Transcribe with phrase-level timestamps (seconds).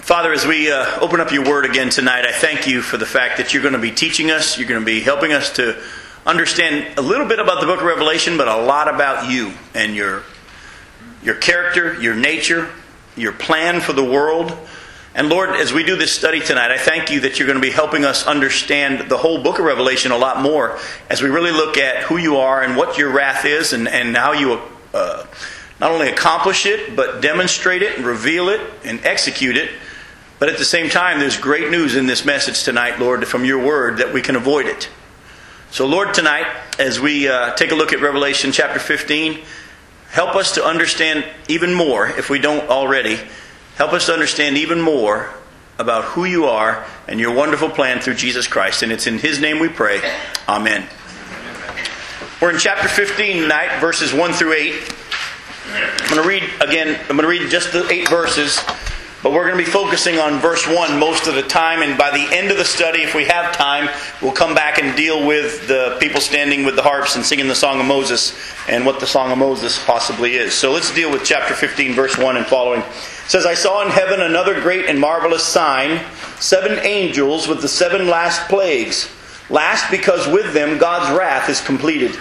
[0.00, 3.04] Father, as we uh, open up your word again tonight, I thank you for the
[3.04, 4.56] fact that you're going to be teaching us.
[4.56, 5.76] You're going to be helping us to
[6.24, 9.96] understand a little bit about the book of Revelation, but a lot about you and
[9.96, 10.22] your,
[11.22, 12.70] your character, your nature,
[13.16, 14.56] your plan for the world.
[15.16, 17.66] And Lord, as we do this study tonight, I thank you that you're going to
[17.66, 20.78] be helping us understand the whole book of Revelation a lot more
[21.10, 24.16] as we really look at who you are and what your wrath is and, and
[24.16, 24.60] how you
[24.94, 25.26] uh,
[25.80, 29.70] not only accomplish it, but demonstrate it and reveal it and execute it.
[30.38, 33.64] But at the same time, there's great news in this message tonight, Lord, from your
[33.64, 34.88] word that we can avoid it.
[35.70, 36.46] So, Lord, tonight,
[36.78, 39.40] as we uh, take a look at Revelation chapter 15,
[40.10, 43.18] help us to understand even more, if we don't already,
[43.76, 45.28] help us to understand even more
[45.78, 48.82] about who you are and your wonderful plan through Jesus Christ.
[48.82, 50.00] And it's in His name we pray.
[50.48, 50.86] Amen.
[52.40, 54.94] We're in chapter 15 tonight, verses 1 through 8.
[55.70, 58.58] I'm going to read again, I'm going to read just the eight verses.
[59.20, 62.12] But we're going to be focusing on verse 1 most of the time, and by
[62.12, 63.88] the end of the study, if we have time,
[64.22, 67.54] we'll come back and deal with the people standing with the harps and singing the
[67.54, 68.38] Song of Moses
[68.68, 70.54] and what the Song of Moses possibly is.
[70.54, 72.80] So let's deal with chapter 15, verse 1 and following.
[72.80, 72.86] It
[73.26, 76.00] says, I saw in heaven another great and marvelous sign,
[76.38, 79.10] seven angels with the seven last plagues.
[79.50, 82.16] Last because with them God's wrath is completed.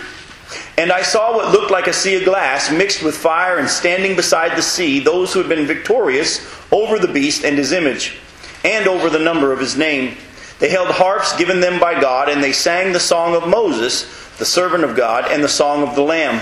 [0.78, 4.16] And I saw what looked like a sea of glass mixed with fire, and standing
[4.16, 8.20] beside the sea, those who had been victorious over the beast and his image,
[8.64, 10.16] and over the number of his name.
[10.60, 14.04] They held harps given them by God, and they sang the song of Moses,
[14.38, 16.42] the servant of God, and the song of the Lamb.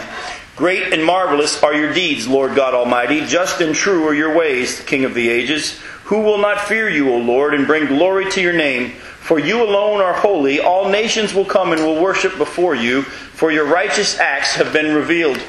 [0.55, 3.25] Great and marvelous are your deeds, Lord God Almighty.
[3.25, 5.79] Just and true are your ways, King of the ages.
[6.05, 8.93] Who will not fear you, O Lord, and bring glory to your name?
[9.25, 10.59] For you alone are holy.
[10.59, 14.93] All nations will come and will worship before you, for your righteous acts have been
[14.93, 15.41] revealed.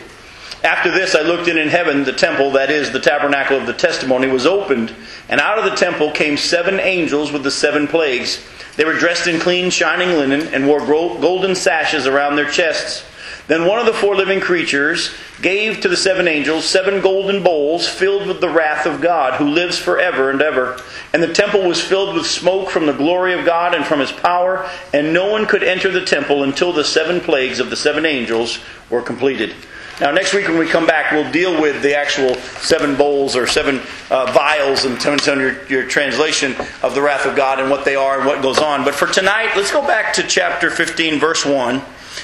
[0.65, 3.75] After this, I looked in in heaven, the temple, that is, the tabernacle of the
[3.75, 4.95] testimony, was opened,
[5.29, 8.43] and out of the temple came seven angels with the seven plagues.
[8.77, 13.05] They were dressed in clean, shining linen, and wore golden sashes around their chests.
[13.47, 17.89] Then one of the four living creatures gave to the seven angels seven golden bowls
[17.89, 20.81] filled with the wrath of God, who lives forever and ever.
[21.13, 24.11] And the temple was filled with smoke from the glory of God and from his
[24.11, 28.05] power, and no one could enter the temple until the seven plagues of the seven
[28.05, 28.59] angels
[28.91, 29.55] were completed.
[30.01, 33.47] Now, next week when we come back, we'll deal with the actual seven bowls or
[33.47, 37.71] seven uh, vials, and depends on your, your translation of the wrath of God and
[37.71, 38.85] what they are and what goes on.
[38.85, 41.81] But for tonight, let's go back to chapter 15, verse 1.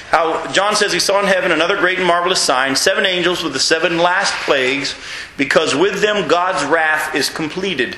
[0.09, 3.53] How John says he saw in heaven another great and marvelous sign, seven angels with
[3.53, 4.95] the seven last plagues,
[5.37, 7.97] because with them God's wrath is completed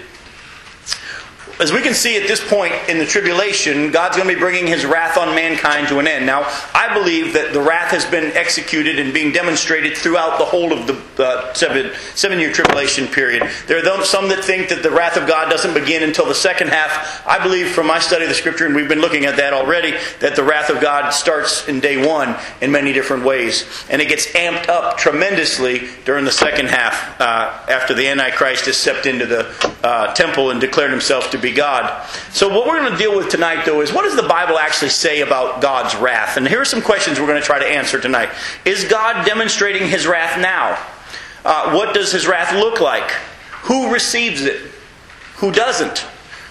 [1.59, 4.67] as we can see at this point in the tribulation, God's going to be bringing
[4.67, 6.25] his wrath on mankind to an end.
[6.25, 6.43] Now,
[6.73, 10.87] I believe that the wrath has been executed and being demonstrated throughout the whole of
[10.87, 13.49] the uh, seven, seven year tribulation period.
[13.67, 16.69] There are some that think that the wrath of God doesn't begin until the second
[16.69, 17.25] half.
[17.25, 19.93] I believe from my study of the scripture, and we've been looking at that already,
[20.19, 23.65] that the wrath of God starts in day one in many different ways.
[23.89, 28.77] And it gets amped up tremendously during the second half uh, after the Antichrist has
[28.77, 32.05] stepped into the uh, temple and declared himself to be be God.
[32.31, 34.89] So, what we're going to deal with tonight, though, is what does the Bible actually
[34.89, 36.37] say about God's wrath?
[36.37, 38.29] And here are some questions we're going to try to answer tonight.
[38.65, 40.77] Is God demonstrating his wrath now?
[41.45, 43.09] Uh, what does his wrath look like?
[43.63, 44.71] Who receives it?
[45.37, 46.05] Who doesn't?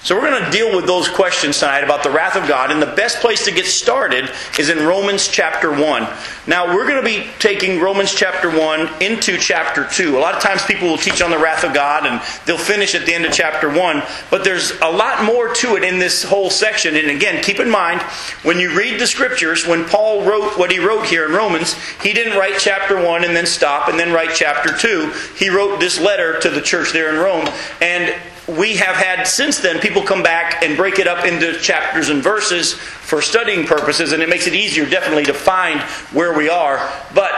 [0.04, 2.82] So we're going to deal with those questions tonight about the wrath of God, and
[2.82, 6.06] the best place to get started is in Romans chapter 1.
[6.46, 10.18] Now, we're going to be taking Romans chapter 1 into chapter 2.
[10.18, 12.94] A lot of times people will teach on the wrath of God, and they'll finish
[12.94, 16.22] at the end of chapter 1, but there's a lot more to it in this
[16.22, 16.96] whole section.
[16.96, 18.02] And again, keep in mind,
[18.42, 22.12] when you read the scriptures, when Paul wrote what he wrote here in Romans, he
[22.12, 25.14] didn't write chapter 1 and then stop and then write chapter 2.
[25.38, 27.48] He wrote this letter to the church there in Rome,
[27.80, 28.14] and
[28.46, 32.22] we have had since then people come back and break it up into chapters and
[32.22, 35.80] verses for studying purposes, and it makes it easier definitely to find
[36.12, 36.92] where we are.
[37.14, 37.32] But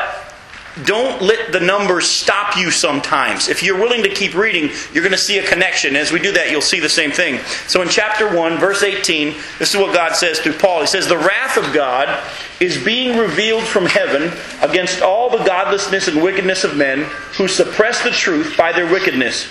[0.84, 3.48] don't let the numbers stop you sometimes.
[3.48, 5.96] If you're willing to keep reading, you're going to see a connection.
[5.96, 7.38] As we do that, you'll see the same thing.
[7.66, 10.82] So in chapter 1, verse 18, this is what God says through Paul.
[10.82, 12.22] He says, The wrath of God
[12.60, 14.30] is being revealed from heaven
[14.60, 17.06] against all the godlessness and wickedness of men
[17.38, 19.50] who suppress the truth by their wickedness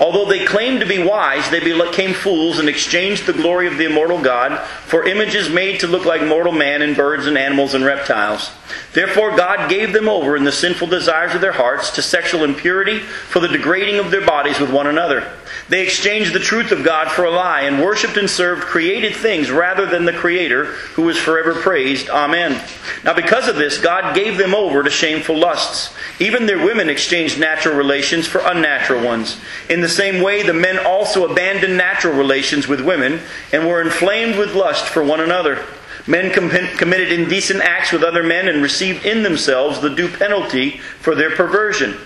[0.00, 3.86] Although they claimed to be wise, they became fools and exchanged the glory of the
[3.86, 7.84] immortal God for images made to look like mortal man and birds and animals and
[7.84, 8.50] reptiles.
[8.92, 13.00] Therefore, God gave them over in the sinful desires of their hearts to sexual impurity
[13.00, 15.32] for the degrading of their bodies with one another.
[15.68, 19.50] They exchanged the truth of God for a lie and worshiped and served created things
[19.50, 22.08] rather than the Creator who is forever praised.
[22.08, 22.62] Amen.
[23.04, 25.94] Now, because of this, God gave them over to shameful lusts.
[26.18, 29.40] Even their women exchanged natural relations for unnatural ones.
[29.68, 33.20] In the same way, the men also abandoned natural relations with women
[33.52, 35.64] and were inflamed with lust for one another.
[36.06, 36.48] Men com-
[36.78, 41.30] committed indecent acts with other men and received in themselves the due penalty for their
[41.30, 41.98] perversion.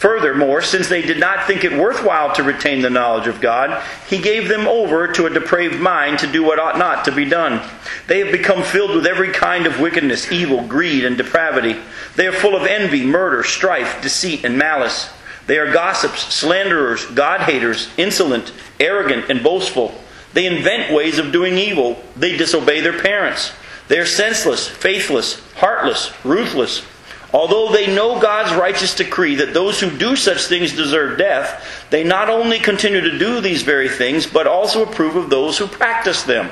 [0.00, 4.16] Furthermore, since they did not think it worthwhile to retain the knowledge of God, he
[4.16, 7.60] gave them over to a depraved mind to do what ought not to be done.
[8.06, 11.76] They have become filled with every kind of wickedness, evil, greed, and depravity.
[12.16, 15.10] They are full of envy, murder, strife, deceit, and malice.
[15.46, 19.94] They are gossips, slanderers, God haters, insolent, arrogant, and boastful.
[20.32, 22.02] They invent ways of doing evil.
[22.16, 23.52] They disobey their parents.
[23.88, 26.86] They are senseless, faithless, heartless, ruthless.
[27.32, 32.02] Although they know God's righteous decree that those who do such things deserve death, they
[32.02, 36.24] not only continue to do these very things, but also approve of those who practice
[36.24, 36.50] them.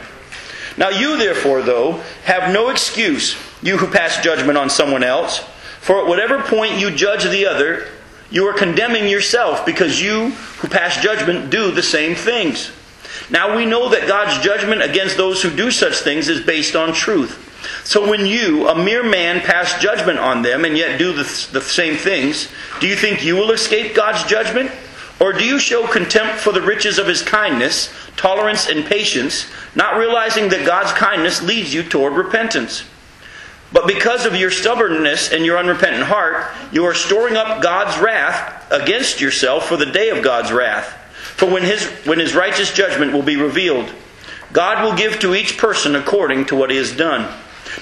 [0.77, 5.41] Now you, therefore, though, have no excuse, you who pass judgment on someone else,
[5.81, 7.89] for at whatever point you judge the other,
[8.31, 10.31] you are condemning yourself, because you
[10.61, 12.71] who pass judgment do the same things.
[13.31, 16.93] Now we know that God's judgment against those who do such things is based on
[16.93, 17.45] truth.
[17.85, 21.61] So when you, a mere man, pass judgment on them and yet do the, the,
[21.61, 22.49] same things,
[22.81, 24.71] do you think you will escape God's judgment?
[25.21, 29.97] Or do you show contempt for the riches of his kindness, tolerance, and patience, not
[29.97, 32.85] realizing that God's kindness leads you toward repentance?
[33.73, 38.71] But because of your stubbornness and your unrepentant heart, you are storing up God's wrath
[38.71, 40.98] against yourself for the day of God's wrath.
[41.39, 43.93] For when his, when his righteous judgment will be revealed,
[44.53, 47.33] God will give to each person according to what he has done.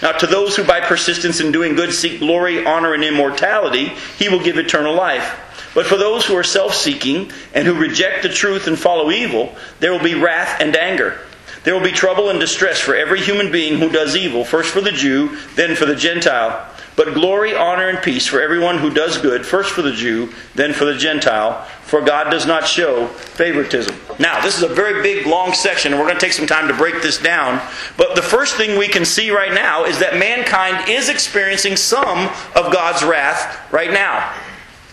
[0.03, 4.29] Now, to those who by persistence in doing good seek glory, honor, and immortality, he
[4.29, 5.41] will give eternal life.
[5.75, 9.57] But for those who are self seeking and who reject the truth and follow evil,
[9.81, 11.19] there will be wrath and anger.
[11.65, 14.83] There will be trouble and distress for every human being who does evil, first for
[14.83, 16.71] the Jew, then for the Gentile.
[16.97, 20.73] But glory, honor, and peace for everyone who does good, first for the Jew, then
[20.73, 23.95] for the Gentile, for God does not show favoritism.
[24.19, 26.69] Now, this is a very big, long section, and we're going to take some time
[26.69, 27.61] to break this down.
[27.99, 32.31] But the first thing we can see right now is that mankind is experiencing some
[32.55, 34.35] of God's wrath right now.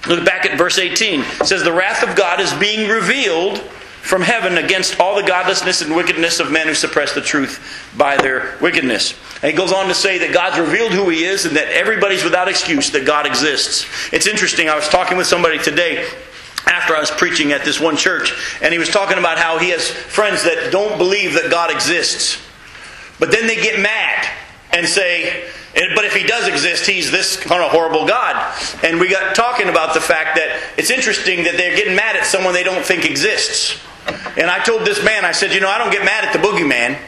[0.07, 1.21] Look back at verse 18.
[1.21, 3.63] It says, The wrath of God is being revealed
[4.03, 8.17] from heaven against all the godlessness and wickedness of men who suppress the truth by
[8.17, 9.13] their wickedness.
[9.41, 12.25] And he goes on to say that God's revealed who he is and that everybody's
[12.25, 13.87] without excuse that God exists.
[14.11, 16.05] It's interesting, I was talking with somebody today
[16.67, 19.69] after I was preaching at this one church, and he was talking about how he
[19.69, 22.41] has friends that don't believe that God exists.
[23.19, 24.27] But then they get mad
[24.73, 25.45] and say,
[25.95, 28.35] but if he does exist, he's this kind of horrible God.
[28.83, 32.25] And we got talking about the fact that it's interesting that they're getting mad at
[32.25, 33.79] someone they don't think exists.
[34.37, 36.39] And I told this man, I said, you know, I don't get mad at the
[36.39, 36.99] boogeyman.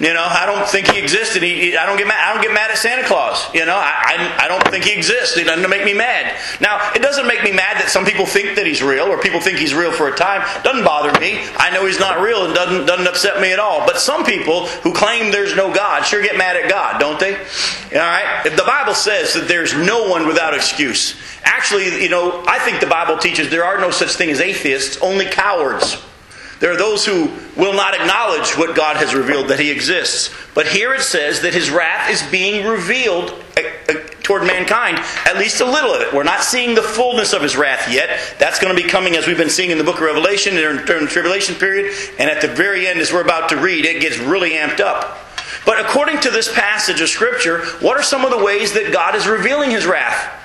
[0.00, 1.42] You know, I don't think he existed.
[1.42, 2.26] He, I don't get mad.
[2.26, 3.52] I don't get mad at Santa Claus.
[3.52, 5.36] You know, I, I, I don't think he exists.
[5.36, 6.40] It doesn't make me mad.
[6.58, 9.40] Now, it doesn't make me mad that some people think that he's real, or people
[9.40, 10.40] think he's real for a time.
[10.64, 11.44] Doesn't bother me.
[11.58, 13.84] I know he's not real, and doesn't doesn't upset me at all.
[13.84, 17.36] But some people who claim there's no God sure get mad at God, don't they?
[17.36, 18.46] All right.
[18.46, 22.80] If the Bible says that there's no one without excuse, actually, you know, I think
[22.80, 26.02] the Bible teaches there are no such thing as atheists, only cowards.
[26.60, 30.32] There are those who will not acknowledge what God has revealed that He exists.
[30.54, 35.38] But here it says that His wrath is being revealed uh, uh, toward mankind, at
[35.38, 36.12] least a little of it.
[36.12, 38.36] We're not seeing the fullness of His wrath yet.
[38.38, 41.04] That's going to be coming as we've been seeing in the book of Revelation during
[41.04, 41.94] the tribulation period.
[42.18, 45.18] And at the very end, as we're about to read, it gets really amped up.
[45.64, 49.14] But according to this passage of Scripture, what are some of the ways that God
[49.14, 50.36] is revealing His wrath?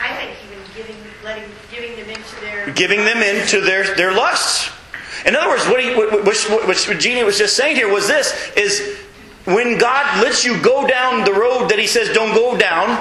[0.00, 1.44] I think even giving, letting
[2.74, 4.70] giving them into their, their lusts.
[5.24, 8.98] In other words, what, he, what Jeannie was just saying here was this, is
[9.44, 12.98] when God lets you go down the road that he says don't go down,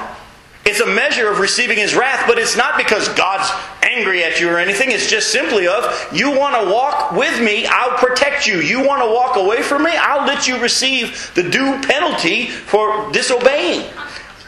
[0.66, 3.48] it's a measure of receiving his wrath, but it's not because God's
[3.84, 4.92] angry at you or anything.
[4.92, 8.62] It's just simply of, you want to walk with me, I'll protect you.
[8.62, 13.12] You want to walk away from me, I'll let you receive the due penalty for
[13.12, 13.92] disobeying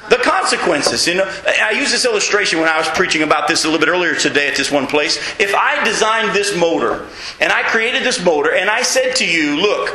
[0.10, 1.08] the consequences.
[1.08, 3.90] You know, I used this illustration when I was preaching about this a little bit
[3.90, 5.18] earlier today at this one place.
[5.40, 7.06] If I designed this motor
[7.40, 9.90] and I created this motor and I said to you, look,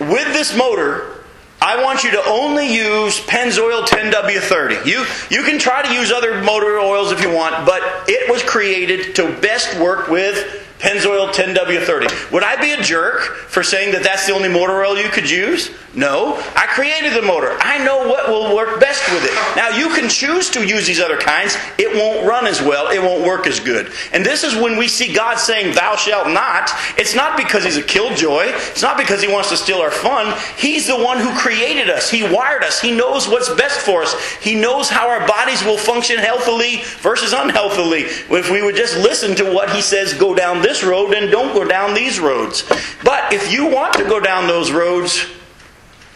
[0.00, 1.14] with this motor,
[1.60, 4.86] I want you to only use Pennzoil 10W30.
[4.86, 8.42] You, you can try to use other motor oils if you want, but it was
[8.44, 12.30] created to best work with Pennzoil 10W30.
[12.32, 15.28] Would I be a jerk for saying that that's the only motor oil you could
[15.28, 15.70] use?
[15.94, 16.36] No.
[16.54, 17.56] I created the motor.
[17.60, 19.56] I know what will work best with it.
[19.56, 21.56] Now, you can choose to use these other kinds.
[21.78, 22.90] It won't run as well.
[22.90, 23.90] It won't work as good.
[24.12, 26.70] And this is when we see God saying, Thou shalt not.
[26.96, 28.44] It's not because He's a killjoy.
[28.70, 30.38] It's not because He wants to steal our fun.
[30.56, 32.08] He's the one who created us.
[32.08, 32.80] He wired us.
[32.80, 34.14] He knows what's best for us.
[34.40, 38.02] He knows how our bodies will function healthily versus unhealthily.
[38.02, 41.54] If we would just listen to what He says, go down this road and don't
[41.54, 42.64] go down these roads.
[43.04, 45.26] But if you want to go down those roads,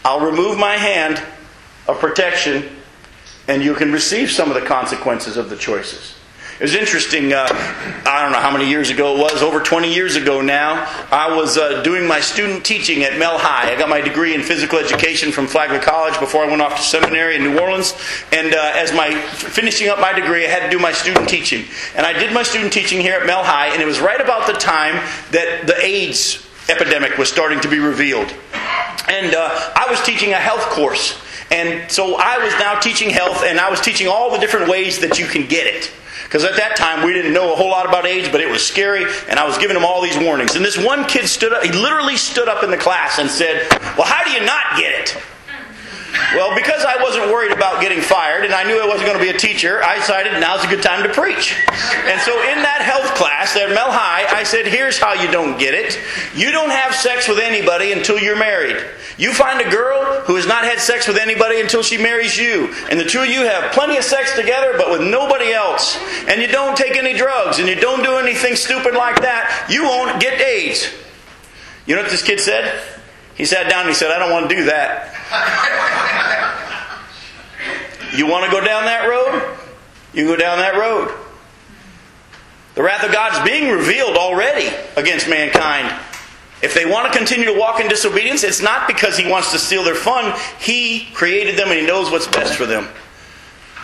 [0.05, 1.21] I'll remove my hand
[1.87, 2.77] of protection
[3.47, 6.12] and you can receive some of the consequences of the choices.
[6.63, 7.33] It was interesting.
[7.33, 7.45] Uh,
[8.05, 10.85] I don't know how many years ago it was, over 20 years ago now.
[11.11, 13.73] I was uh, doing my student teaching at Mel High.
[13.73, 16.81] I got my degree in physical education from Flagler College before I went off to
[16.81, 17.93] seminary in New Orleans.
[18.31, 21.65] And uh, as my finishing up my degree, I had to do my student teaching.
[21.97, 24.47] And I did my student teaching here at Mel High, and it was right about
[24.47, 24.95] the time
[25.31, 28.33] that the AIDS epidemic was starting to be revealed.
[29.09, 31.21] And uh, I was teaching a health course.
[31.51, 34.99] And so I was now teaching health, and I was teaching all the different ways
[34.99, 35.91] that you can get it.
[36.33, 38.65] Because at that time, we didn't know a whole lot about AIDS, but it was
[38.65, 40.55] scary, and I was giving them all these warnings.
[40.55, 43.67] And this one kid stood up, he literally stood up in the class and said,
[43.95, 45.23] Well, how do you not get it?
[46.35, 49.23] Well, because I wasn't worried about getting fired and I knew I wasn't going to
[49.23, 51.55] be a teacher, I decided now's a good time to preach.
[52.05, 55.57] And so in that health class at Mel High, I said, here's how you don't
[55.57, 55.97] get it.
[56.35, 58.77] You don't have sex with anybody until you're married.
[59.17, 62.73] You find a girl who has not had sex with anybody until she marries you.
[62.91, 65.97] And the two of you have plenty of sex together, but with nobody else.
[66.27, 69.67] And you don't take any drugs and you don't do anything stupid like that.
[69.69, 70.93] You won't get AIDS.
[71.87, 72.92] You know what this kid said?
[73.35, 75.09] He sat down and he said, I don't want to do that.
[78.15, 79.57] You want to go down that road?
[80.13, 81.11] You go down that road.
[82.75, 85.91] The wrath of God is being revealed already against mankind.
[86.61, 89.59] If they want to continue to walk in disobedience, it's not because He wants to
[89.59, 90.39] steal their fun.
[90.59, 92.87] He created them and He knows what's best for them.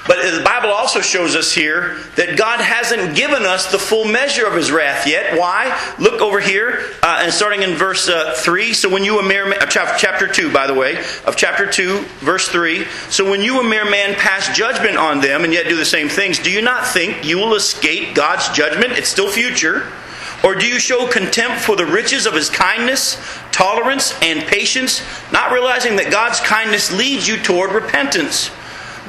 [0.07, 4.47] But the Bible also shows us here that God hasn't given us the full measure
[4.47, 5.37] of His wrath yet.
[5.37, 5.77] Why?
[5.99, 8.73] Look over here, uh, and starting in verse uh, 3.
[8.73, 11.99] So when you, a mere man, uh, chapter 2, by the way, of chapter 2,
[12.19, 12.85] verse 3.
[13.09, 16.09] So when you, a mere man, pass judgment on them and yet do the same
[16.09, 18.93] things, do you not think you will escape God's judgment?
[18.93, 19.91] It's still future.
[20.43, 23.17] Or do you show contempt for the riches of his kindness,
[23.51, 28.49] tolerance, and patience, not realizing that God's kindness leads you toward repentance?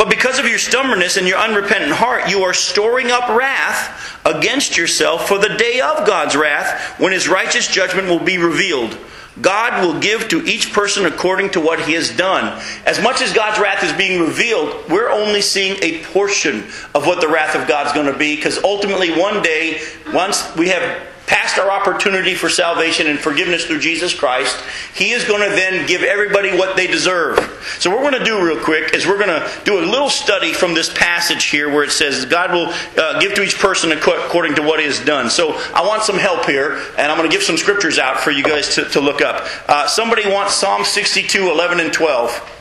[0.00, 4.78] But because of your stubbornness and your unrepentant heart, you are storing up wrath against
[4.78, 8.96] yourself for the day of God's wrath, when his righteous judgment will be revealed.
[9.42, 12.58] God will give to each person according to what he has done.
[12.86, 16.60] As much as God's wrath is being revealed, we're only seeing a portion
[16.94, 19.82] of what the wrath of God is going to be, because ultimately, one day,
[20.14, 24.60] once we have past our opportunity for salvation and forgiveness through Jesus Christ,
[24.96, 27.38] He is going to then give everybody what they deserve.
[27.78, 30.10] So, what we're going to do real quick is we're going to do a little
[30.10, 33.92] study from this passage here where it says God will uh, give to each person
[33.92, 35.30] according to what He has done.
[35.30, 38.32] So, I want some help here, and I'm going to give some scriptures out for
[38.32, 39.46] you guys to, to look up.
[39.68, 42.56] Uh, somebody wants Psalm 62, 11, and 12.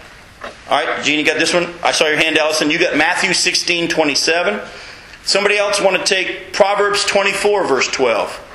[0.70, 1.74] All right, Gene, you got this one?
[1.84, 2.70] I saw your hand, Allison.
[2.70, 4.62] You got Matthew 16, 27.
[5.24, 8.46] Somebody else want to take Proverbs 24, verse 12.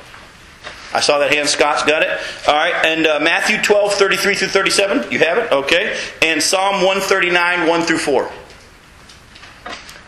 [0.93, 1.49] I saw that hand.
[1.49, 2.09] Scott's got it.
[2.47, 2.73] All right.
[2.85, 5.11] And uh, Matthew 12, 33 through 37.
[5.11, 5.51] You have it?
[5.51, 5.97] Okay.
[6.21, 8.31] And Psalm 139, 1 through 4.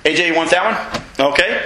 [0.05, 0.63] AJ, you want that
[1.19, 1.31] one?
[1.31, 1.65] Okay.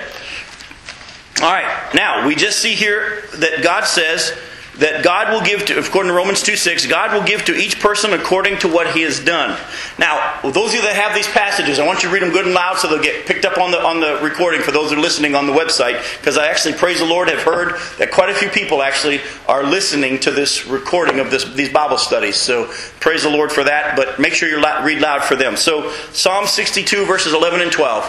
[1.41, 1.93] All right.
[1.93, 4.35] Now, we just see here that God says
[4.77, 7.79] that God will give to, according to Romans 2 6, God will give to each
[7.79, 9.59] person according to what he has done.
[9.99, 12.45] Now, those of you that have these passages, I want you to read them good
[12.45, 14.97] and loud so they'll get picked up on the, on the recording for those that
[14.97, 16.01] are listening on the website.
[16.17, 19.63] Because I actually, praise the Lord, have heard that quite a few people actually are
[19.63, 22.37] listening to this recording of this, these Bible studies.
[22.37, 25.57] So praise the Lord for that, but make sure you read loud for them.
[25.57, 28.05] So, Psalm 62, verses 11 and 12.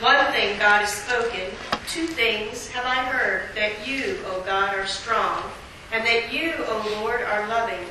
[0.00, 1.50] One thing God has spoken,
[1.88, 5.42] two things have I heard, that you, O God, are strong
[5.92, 7.86] and that you, O Lord, are loving.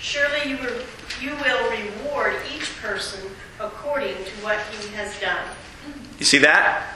[0.00, 0.84] Surely you, re-
[1.20, 3.20] you will reward each person
[3.60, 5.46] according to what he has done.
[6.18, 6.86] You see that?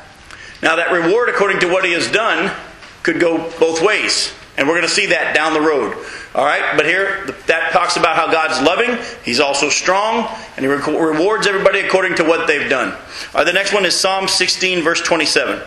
[0.63, 2.55] Now, that reward according to what he has done
[3.03, 4.33] could go both ways.
[4.57, 5.95] And we're going to see that down the road.
[6.35, 6.77] All right?
[6.77, 8.99] But here, that talks about how God's loving.
[9.25, 10.29] He's also strong.
[10.57, 12.93] And he rewards everybody according to what they've done.
[12.93, 12.99] All
[13.35, 15.63] right, the next one is Psalm 16, verse 27.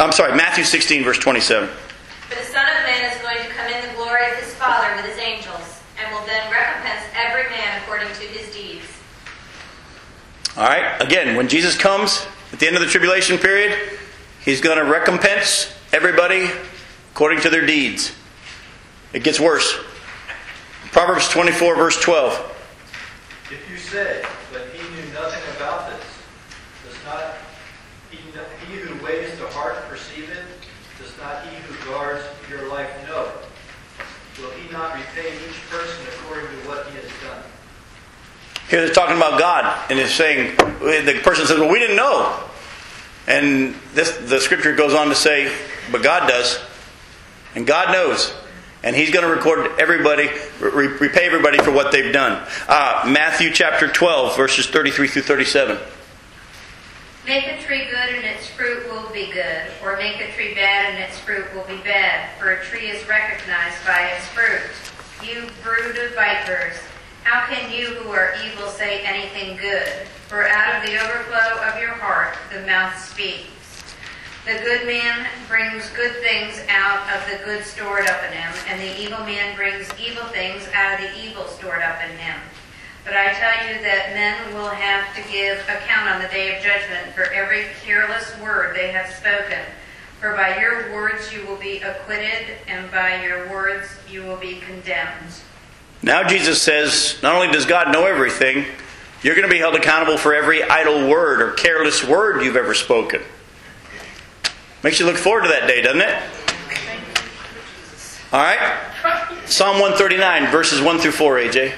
[0.00, 1.68] I'm sorry, Matthew 16, verse 27.
[1.68, 4.96] For the Son of Man is going to come in the glory of his Father
[4.96, 7.42] with his angels, and will then recompense every
[8.22, 8.86] to his deeds.
[10.56, 11.00] All right?
[11.00, 13.78] Again, when Jesus comes at the end of the tribulation period,
[14.44, 16.50] he's going to recompense everybody
[17.12, 18.12] according to their deeds.
[19.12, 19.78] It gets worse.
[20.90, 22.34] Proverbs 24, verse 12.
[23.50, 26.04] If you say, but he knew nothing about this,
[26.84, 27.34] does not
[28.10, 28.18] he,
[28.66, 30.44] he who weighs the heart perceive it?
[30.98, 33.30] Does not he who guards your life know?
[34.38, 37.42] Will he not repay each person according to what he has done?
[38.72, 42.42] Here they're talking about God, and it's saying, the person says, Well, we didn't know.
[43.26, 45.54] And this, the scripture goes on to say,
[45.90, 46.58] But God does.
[47.54, 48.32] And God knows.
[48.82, 52.48] And He's going to record everybody, re- repay everybody for what they've done.
[52.66, 55.78] Uh, Matthew chapter 12, verses 33 through 37.
[57.26, 60.94] Make a tree good and its fruit will be good, or make a tree bad
[60.94, 64.62] and its fruit will be bad, for a tree is recognized by its fruit.
[65.22, 66.78] You brood of vipers,
[67.24, 70.06] how can you who are evil say anything good?
[70.28, 73.48] For out of the overflow of your heart the mouth speaks.
[74.44, 78.80] The good man brings good things out of the good stored up in him, and
[78.80, 82.40] the evil man brings evil things out of the evil stored up in him.
[83.04, 86.62] But I tell you that men will have to give account on the day of
[86.62, 89.62] judgment for every careless word they have spoken.
[90.20, 94.60] For by your words you will be acquitted, and by your words you will be
[94.60, 95.34] condemned.
[96.02, 98.64] Now Jesus says, not only does God know everything,
[99.22, 102.74] you're going to be held accountable for every idle word or careless word you've ever
[102.74, 103.22] spoken.
[104.82, 106.22] Makes you look forward to that day, doesn't it?
[108.32, 109.38] All right?
[109.46, 111.74] Psalm 139, verses 1 through 4, AJ.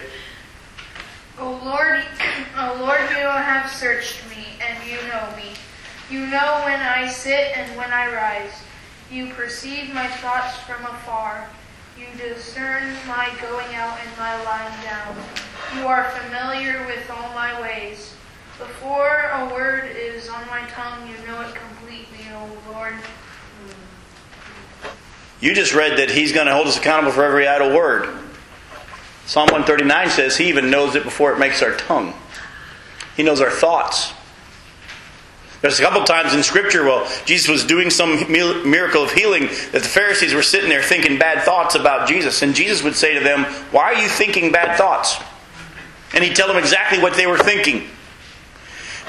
[1.39, 2.05] O oh Lord,
[2.57, 5.53] O Lord, you have searched me, and you know me.
[6.09, 8.53] You know when I sit and when I rise.
[9.11, 11.49] You perceive my thoughts from afar.
[12.13, 15.17] You discern my going out and my lying down.
[15.77, 18.15] You are familiar with all my ways.
[18.59, 22.95] Before a word is on my tongue, you know it completely, O Lord.
[25.41, 28.09] You just read that he's going to hold us accountable for every idle word.
[29.27, 32.15] Psalm 139 says he even knows it before it makes our tongue.
[33.17, 34.13] He knows our thoughts.
[35.65, 39.81] There's a couple times in Scripture, well, Jesus was doing some miracle of healing that
[39.83, 42.43] the Pharisees were sitting there thinking bad thoughts about Jesus.
[42.43, 45.17] And Jesus would say to them, Why are you thinking bad thoughts?
[46.13, 47.89] And he'd tell them exactly what they were thinking.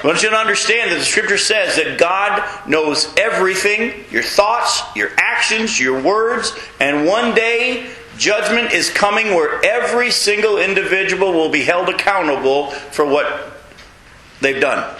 [0.02, 4.80] I want you to understand that the Scripture says that God knows everything your thoughts,
[4.96, 11.50] your actions, your words, and one day judgment is coming where every single individual will
[11.50, 13.60] be held accountable for what
[14.40, 14.96] they've done.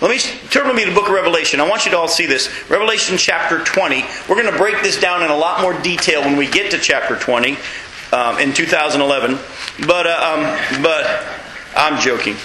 [0.00, 1.60] Let me turn with me to the book of Revelation.
[1.60, 2.48] I want you to all see this.
[2.70, 4.02] Revelation chapter 20.
[4.30, 6.78] We're going to break this down in a lot more detail when we get to
[6.78, 7.58] chapter 20
[8.10, 9.38] um, in 2011.
[9.86, 11.04] But, uh, um, but
[11.76, 12.36] I'm joking.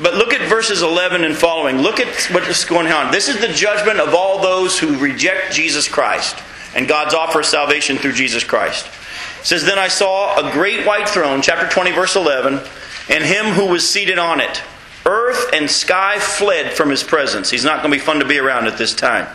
[0.00, 1.78] But look at verses 11 and following.
[1.78, 3.12] Look at what's going on.
[3.12, 6.36] This is the judgment of all those who reject Jesus Christ
[6.74, 8.86] and God's offer of salvation through Jesus Christ.
[8.86, 12.60] It says, Then I saw a great white throne, chapter 20, verse 11,
[13.08, 14.60] and him who was seated on it.
[15.04, 17.50] Earth and sky fled from his presence.
[17.50, 19.26] He's not going to be fun to be around at this time.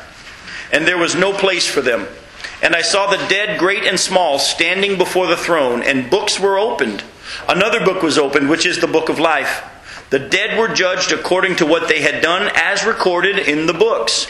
[0.71, 2.07] And there was no place for them.
[2.61, 6.57] And I saw the dead, great and small, standing before the throne, and books were
[6.57, 7.03] opened.
[7.47, 9.63] Another book was opened, which is the book of life.
[10.09, 14.27] The dead were judged according to what they had done, as recorded in the books.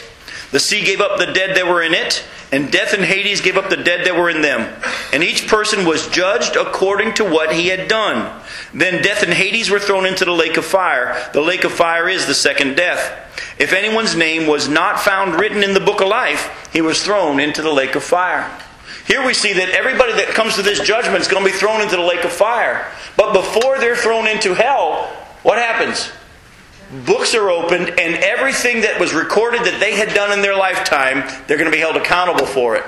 [0.50, 3.58] The sea gave up the dead that were in it, and death and Hades gave
[3.58, 4.80] up the dead that were in them.
[5.12, 8.40] And each person was judged according to what he had done.
[8.72, 11.30] Then death and Hades were thrown into the lake of fire.
[11.34, 13.26] The lake of fire is the second death.
[13.58, 17.40] If anyone's name was not found written in the book of life, he was thrown
[17.40, 18.50] into the lake of fire.
[19.06, 21.80] Here we see that everybody that comes to this judgment is going to be thrown
[21.82, 22.86] into the lake of fire.
[23.16, 25.06] But before they're thrown into hell,
[25.42, 26.10] what happens?
[27.06, 31.22] Books are opened, and everything that was recorded that they had done in their lifetime,
[31.46, 32.84] they're going to be held accountable for it.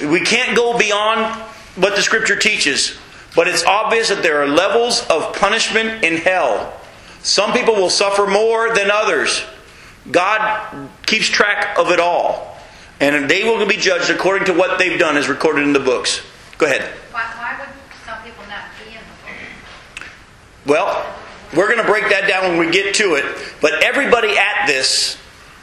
[0.00, 1.34] We can't go beyond
[1.76, 2.96] what the scripture teaches,
[3.34, 6.72] but it's obvious that there are levels of punishment in hell.
[7.22, 9.42] Some people will suffer more than others.
[10.10, 12.56] God keeps track of it all.
[13.00, 16.22] And they will be judged according to what they've done as recorded in the books.
[16.56, 16.82] Go ahead.
[17.12, 17.68] Why, why would
[18.06, 20.08] some people not be in the book?
[20.64, 21.14] Well,
[21.54, 23.24] we're going to break that down when we get to it.
[23.60, 25.18] But everybody at this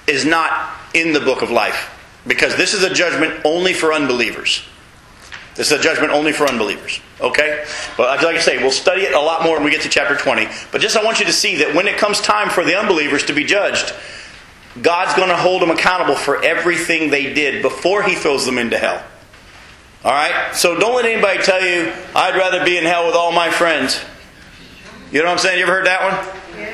[0.08, 1.90] is not in the book of life
[2.28, 4.64] because this is a judgment only for unbelievers.
[5.56, 7.00] This is a judgment only for unbelievers.
[7.22, 7.66] Okay?
[7.96, 10.16] But like I say, we'll study it a lot more when we get to chapter
[10.16, 10.48] 20.
[10.72, 13.26] But just I want you to see that when it comes time for the unbelievers
[13.26, 13.94] to be judged,
[14.82, 18.78] God's going to hold them accountable for everything they did before He throws them into
[18.78, 19.04] hell.
[20.04, 20.56] All right?
[20.56, 24.04] So don't let anybody tell you, I'd rather be in hell with all my friends.
[25.14, 25.60] You know what I'm saying?
[25.60, 26.66] You ever heard that one?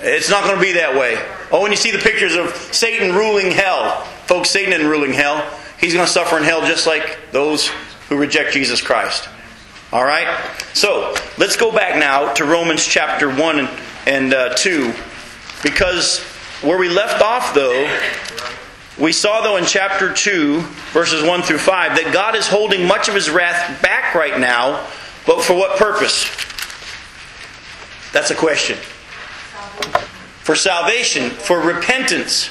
[0.00, 1.22] It's not going to be that way.
[1.52, 5.46] Oh, when you see the pictures of Satan ruling hell, folks, Satan isn't ruling hell.
[5.78, 7.68] He's going to suffer in hell just like those
[8.08, 9.28] who reject Jesus Christ.
[9.92, 10.50] All right?
[10.72, 13.68] So, let's go back now to Romans chapter 1 and,
[14.06, 14.94] and uh, 2.
[15.62, 16.20] Because
[16.62, 17.98] where we left off, though,
[18.98, 23.08] we saw, though, in chapter 2, verses 1 through 5, that God is holding much
[23.08, 24.88] of his wrath back right now,
[25.26, 26.24] but for what purpose?
[28.12, 28.76] That's a question.
[30.42, 32.50] For salvation, for repentance.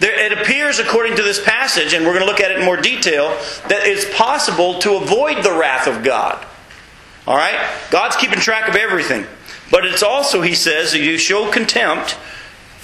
[0.00, 2.64] There, it appears, according to this passage, and we're going to look at it in
[2.64, 3.28] more detail,
[3.68, 6.44] that it's possible to avoid the wrath of God.
[7.26, 7.70] All right?
[7.90, 9.26] God's keeping track of everything.
[9.70, 12.18] But it's also, he says, that you show contempt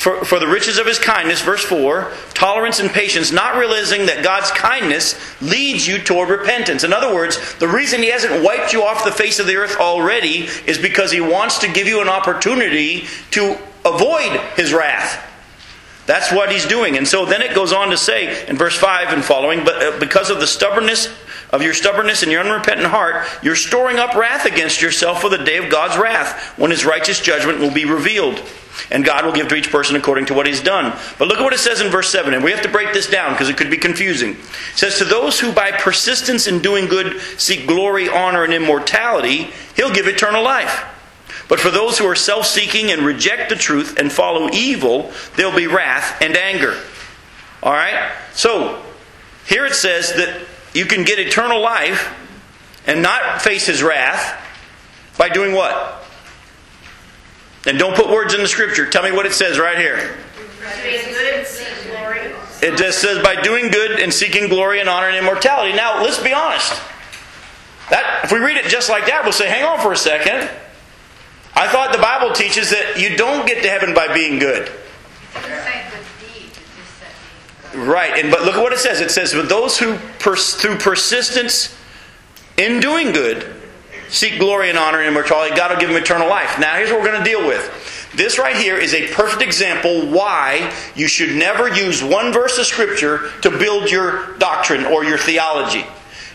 [0.00, 4.24] for, for the riches of his kindness, verse 4, tolerance and patience, not realizing that
[4.24, 6.84] God's kindness leads you toward repentance.
[6.84, 9.76] In other words, the reason he hasn't wiped you off the face of the earth
[9.76, 15.22] already is because he wants to give you an opportunity to avoid his wrath.
[16.06, 16.96] That's what he's doing.
[16.96, 19.98] And so then it goes on to say in verse 5 and following, but uh,
[20.00, 21.14] because of the stubbornness
[21.52, 25.38] of your stubbornness and your unrepentant heart, you're storing up wrath against yourself for the
[25.38, 28.40] day of God's wrath, when his righteous judgment will be revealed.
[28.90, 30.96] And God will give to each person according to what he's done.
[31.18, 33.08] But look at what it says in verse 7, and we have to break this
[33.08, 34.30] down because it could be confusing.
[34.30, 34.38] It
[34.74, 39.92] says, To those who by persistence in doing good seek glory, honor, and immortality, he'll
[39.92, 40.84] give eternal life.
[41.48, 45.54] But for those who are self seeking and reject the truth and follow evil, there'll
[45.54, 46.80] be wrath and anger.
[47.62, 48.12] All right?
[48.32, 48.82] So,
[49.46, 52.14] here it says that you can get eternal life
[52.86, 54.38] and not face his wrath
[55.18, 56.04] by doing what?
[57.66, 58.88] And don't put words in the scripture.
[58.88, 60.16] Tell me what it says right here.
[62.62, 65.74] It just says by doing good and seeking glory and honor and immortality.
[65.74, 66.80] Now, let's be honest.
[67.90, 70.48] That if we read it just like that, we'll say, hang on for a second.
[71.54, 74.70] I thought the Bible teaches that you don't get to heaven by being good.
[77.74, 79.00] Right, and but look at what it says.
[79.00, 81.74] It says, "But those who pers- through persistence
[82.56, 83.46] in doing good
[84.08, 87.00] seek glory and honor and immortality, God will give them eternal life." Now, here's what
[87.00, 87.70] we're going to deal with.
[88.12, 92.66] This right here is a perfect example why you should never use one verse of
[92.66, 95.86] Scripture to build your doctrine or your theology.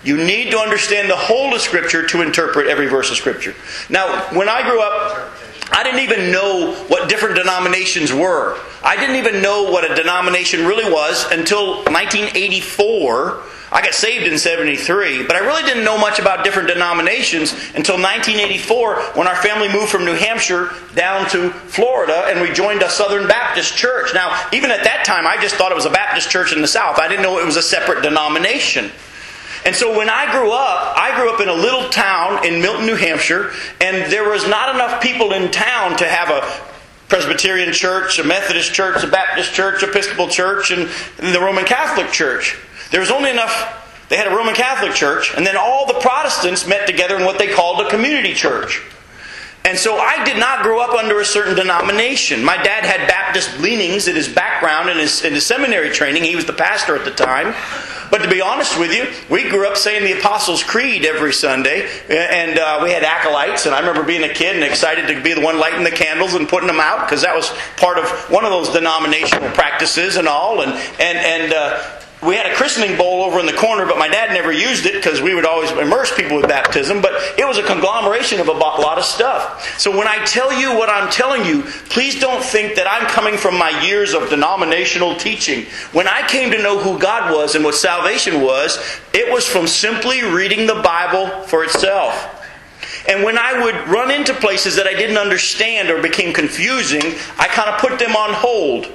[0.04, 3.56] You need to understand the whole of Scripture to interpret every verse of Scripture.
[3.90, 5.34] Now, when I grew up,
[5.72, 8.58] I didn't even know what different denominations were.
[8.84, 13.42] I didn't even know what a denomination really was until 1984.
[13.72, 17.96] I got saved in 73, but I really didn't know much about different denominations until
[17.96, 22.90] 1984 when our family moved from New Hampshire down to Florida and we joined a
[22.90, 24.14] Southern Baptist church.
[24.14, 26.68] Now, even at that time, I just thought it was a Baptist church in the
[26.68, 27.00] South.
[27.00, 28.92] I didn't know it was a separate denomination.
[29.66, 32.86] And so when I grew up, I grew up in a little town in Milton,
[32.86, 33.52] New Hampshire,
[33.82, 36.42] and there was not enough people in town to have a
[37.08, 42.58] Presbyterian church, a Methodist church, a Baptist church, Episcopal church, and the Roman Catholic church.
[42.92, 46.68] There was only enough, they had a Roman Catholic church, and then all the Protestants
[46.68, 48.84] met together in what they called a community church.
[49.66, 52.44] And so I did not grow up under a certain denomination.
[52.44, 56.24] My dad had Baptist leanings in his background and his, in his seminary training.
[56.24, 57.56] He was the pastor at the time.
[58.12, 61.90] But to be honest with you, we grew up saying the Apostles' Creed every Sunday,
[62.08, 63.66] and uh, we had acolytes.
[63.66, 66.36] And I remember being a kid and excited to be the one lighting the candles
[66.36, 70.28] and putting them out because that was part of one of those denominational practices and
[70.28, 70.62] all.
[70.62, 74.08] And and and uh, we had a christening bowl over in the corner, but my
[74.08, 77.02] dad never used it because we would always immerse people with baptism.
[77.02, 79.80] But it was a conglomeration of a lot of stuff.
[79.80, 83.38] So when I tell you what I'm telling you, please don't think that I'm coming
[83.38, 85.66] from my years of denominational teaching.
[85.92, 88.80] When I came to know who God was and what salvation was,
[89.14, 92.32] it was from simply reading the Bible for itself.
[93.08, 97.04] And when I would run into places that I didn't understand or became confusing,
[97.38, 98.92] I kind of put them on hold.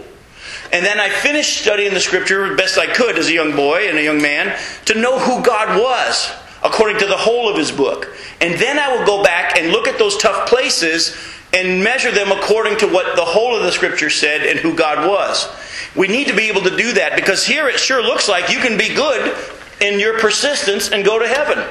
[0.72, 3.98] And then I finished studying the scripture best I could as a young boy and
[3.98, 4.56] a young man
[4.86, 8.14] to know who God was according to the whole of his book.
[8.40, 11.16] And then I will go back and look at those tough places
[11.52, 15.08] and measure them according to what the whole of the scripture said and who God
[15.08, 15.48] was.
[15.96, 18.60] We need to be able to do that because here it sure looks like you
[18.60, 19.36] can be good
[19.80, 21.66] in your persistence and go to heaven.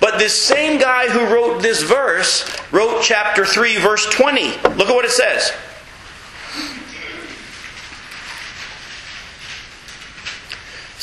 [0.00, 4.48] But this same guy who wrote this verse wrote chapter 3, verse 20.
[4.76, 5.52] Look at what it says.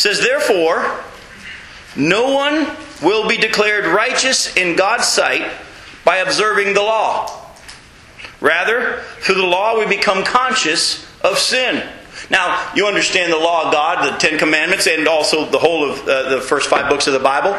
[0.02, 1.04] Says, Therefore,
[1.96, 2.68] no one
[3.04, 5.50] will be declared righteous in God's sight
[6.04, 7.40] by observing the law.
[8.40, 11.88] Rather, through the law we become conscious of sin.
[12.32, 16.08] Now, you understand the law of God, the Ten Commandments, and also the whole of
[16.08, 17.56] uh, the first five books of the Bible.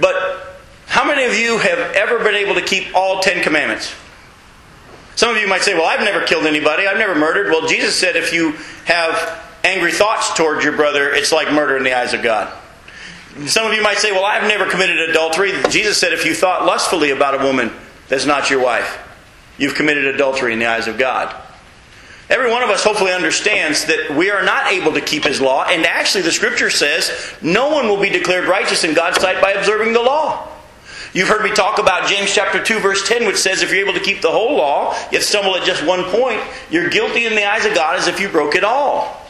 [0.00, 3.94] But how many of you have ever been able to keep all Ten Commandments?
[5.16, 7.48] Some of you might say, Well, I've never killed anybody, I've never murdered.
[7.48, 8.52] Well, Jesus said if you
[8.86, 12.52] have angry thoughts towards your brother, it's like murder in the eyes of God.
[13.46, 15.52] Some of you might say, Well, I've never committed adultery.
[15.70, 17.70] Jesus said if you thought lustfully about a woman
[18.08, 18.98] that's not your wife,
[19.56, 21.34] you've committed adultery in the eyes of God.
[22.28, 25.64] Every one of us hopefully understands that we are not able to keep His law,
[25.64, 27.10] and actually the Scripture says
[27.42, 30.48] no one will be declared righteous in God's sight by observing the law.
[31.14, 33.98] You've heard me talk about James chapter 2 verse 10 which says if you're able
[33.98, 37.44] to keep the whole law yet stumble at just one point, you're guilty in the
[37.44, 39.21] eyes of God as if you broke it all.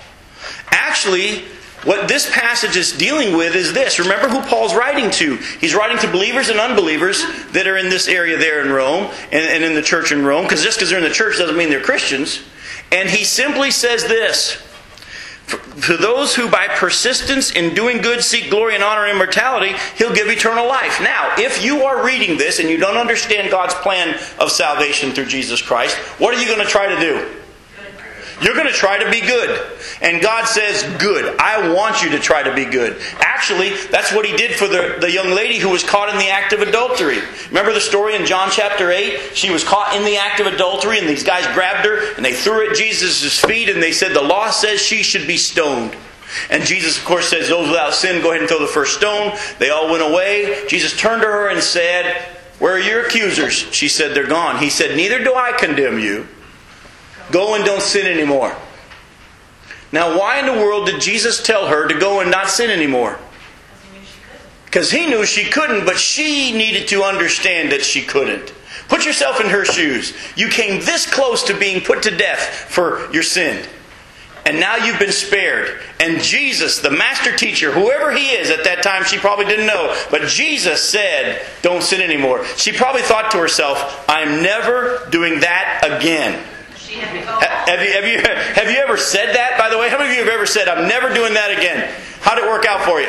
[0.73, 1.45] Actually,
[1.85, 3.99] what this passage is dealing with is this.
[3.99, 5.37] Remember who Paul's writing to.
[5.61, 9.45] He's writing to believers and unbelievers that are in this area there in Rome and,
[9.45, 10.45] and in the church in Rome.
[10.45, 12.41] Because just because they're in the church doesn't mean they're Christians.
[12.93, 14.63] And he simply says this
[15.49, 20.15] To those who by persistence in doing good seek glory and honor and immortality, he'll
[20.15, 21.01] give eternal life.
[21.01, 25.27] Now, if you are reading this and you don't understand God's plan of salvation through
[25.27, 27.42] Jesus Christ, what are you going to try to do?
[28.43, 29.61] You're going to try to be good.
[30.01, 31.37] And God says, Good.
[31.39, 33.01] I want you to try to be good.
[33.21, 36.29] Actually, that's what He did for the, the young lady who was caught in the
[36.29, 37.19] act of adultery.
[37.49, 39.35] Remember the story in John chapter 8?
[39.35, 42.35] She was caught in the act of adultery, and these guys grabbed her and they
[42.35, 45.97] threw at Jesus' feet, and they said, The law says she should be stoned.
[46.51, 49.37] And Jesus, of course, says, Those without sin, go ahead and throw the first stone.
[49.59, 50.65] They all went away.
[50.69, 52.23] Jesus turned to her and said,
[52.59, 53.53] Where are your accusers?
[53.53, 54.59] She said, They're gone.
[54.59, 56.27] He said, Neither do I condemn you.
[57.31, 58.55] Go and don't sin anymore.
[59.93, 63.19] Now, why in the world did Jesus tell her to go and not sin anymore?
[64.65, 68.55] Because he knew she couldn't, but she needed to understand that she couldn't.
[68.89, 70.15] Put yourself in her shoes.
[70.35, 73.67] You came this close to being put to death for your sin.
[74.45, 75.81] And now you've been spared.
[76.01, 79.97] And Jesus, the master teacher, whoever he is at that time, she probably didn't know.
[80.11, 82.45] But Jesus said, Don't sin anymore.
[82.57, 86.43] She probably thought to herself, I'm never doing that again.
[87.01, 89.89] Have you, have, you, have you ever said that, by the way?
[89.89, 91.93] How many of you have ever said, I'm never doing that again?
[92.21, 93.09] How'd it work out for you?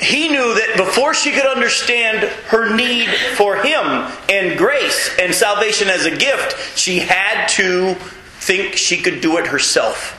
[0.00, 5.88] he knew that before she could understand her need for him and grace and salvation
[5.88, 7.94] as a gift, she had to
[8.40, 10.16] think she could do it herself.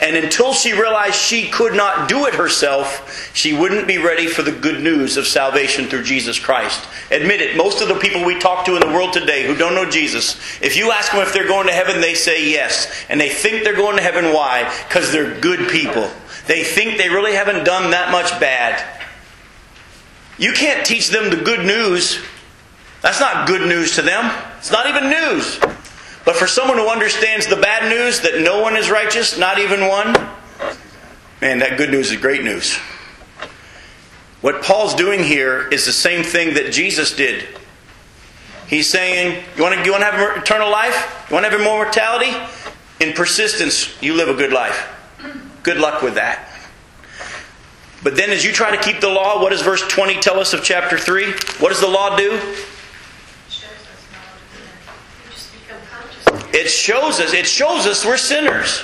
[0.00, 4.42] And until she realized she could not do it herself, she wouldn't be ready for
[4.42, 6.86] the good news of salvation through Jesus Christ.
[7.10, 9.74] Admit it, most of the people we talk to in the world today who don't
[9.74, 13.06] know Jesus, if you ask them if they're going to heaven, they say yes.
[13.08, 14.34] And they think they're going to heaven.
[14.34, 14.70] Why?
[14.86, 16.10] Because they're good people.
[16.46, 18.84] They think they really haven't done that much bad.
[20.38, 22.22] You can't teach them the good news.
[23.00, 24.30] That's not good news to them.
[24.58, 25.58] It's not even news.
[26.26, 29.86] But for someone who understands the bad news that no one is righteous, not even
[29.86, 30.12] one,
[31.40, 32.76] man, that good news is great news.
[34.40, 37.46] What Paul's doing here is the same thing that Jesus did.
[38.66, 41.26] He's saying, You want to, you want to have eternal life?
[41.30, 42.36] You want to have immortality?
[42.98, 44.92] In persistence, you live a good life.
[45.62, 46.50] Good luck with that.
[48.02, 50.54] But then, as you try to keep the law, what does verse 20 tell us
[50.54, 51.32] of chapter 3?
[51.60, 52.40] What does the law do?
[56.56, 58.82] It shows us, it shows us we're sinners.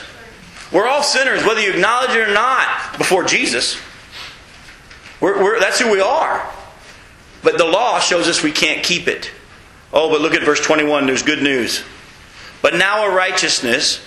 [0.70, 3.80] We're all sinners, whether you acknowledge it or not, before Jesus.
[5.22, 6.46] We're, we're, that's who we are.
[7.42, 9.30] But the law shows us we can't keep it.
[9.90, 11.06] Oh, but look at verse 21.
[11.06, 11.82] There's good news.
[12.60, 14.04] But now a righteousness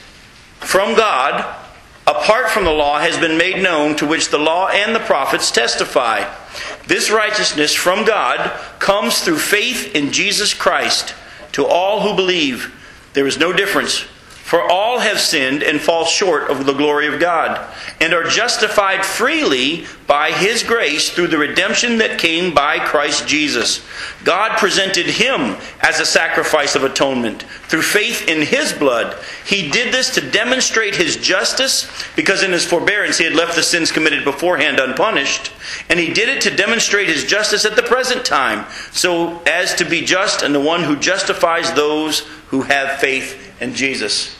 [0.60, 1.44] from God,
[2.06, 5.50] apart from the law, has been made known, to which the law and the prophets
[5.50, 6.32] testify.
[6.86, 11.16] This righteousness from God comes through faith in Jesus Christ
[11.54, 12.75] to all who believe.
[13.16, 14.06] There is no difference.
[14.46, 17.68] For all have sinned and fall short of the glory of God,
[18.00, 23.84] and are justified freely by His grace through the redemption that came by Christ Jesus.
[24.24, 29.18] God presented Him as a sacrifice of atonement through faith in His blood.
[29.48, 33.64] He did this to demonstrate His justice, because in His forbearance He had left the
[33.64, 35.52] sins committed beforehand unpunished,
[35.90, 39.86] and He did it to demonstrate His justice at the present time, so as to
[39.86, 44.36] be just and the one who justifies those who have faith in Jesus.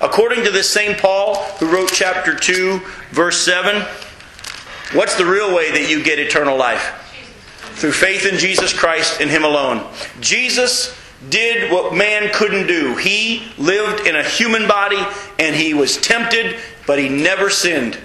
[0.00, 3.82] According to this same Paul, who wrote chapter 2, verse 7,
[4.92, 7.02] what's the real way that you get eternal life?
[7.76, 9.86] Through faith in Jesus Christ and Him alone.
[10.20, 10.96] Jesus
[11.28, 12.96] did what man couldn't do.
[12.96, 15.02] He lived in a human body
[15.38, 17.98] and he was tempted, but he never sinned.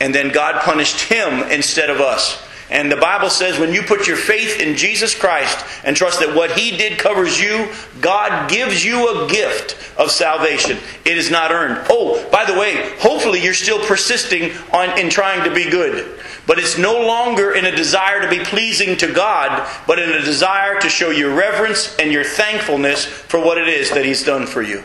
[0.00, 2.42] And then God punished him instead of us.
[2.70, 6.36] And the Bible says when you put your faith in Jesus Christ and trust that
[6.36, 7.68] what He did covers you,
[8.00, 10.78] God gives you a gift of salvation.
[11.04, 11.84] It is not earned.
[11.90, 16.20] Oh, by the way, hopefully you're still persisting on in trying to be good.
[16.46, 20.22] But it's no longer in a desire to be pleasing to God, but in a
[20.22, 24.46] desire to show your reverence and your thankfulness for what it is that He's done
[24.46, 24.84] for you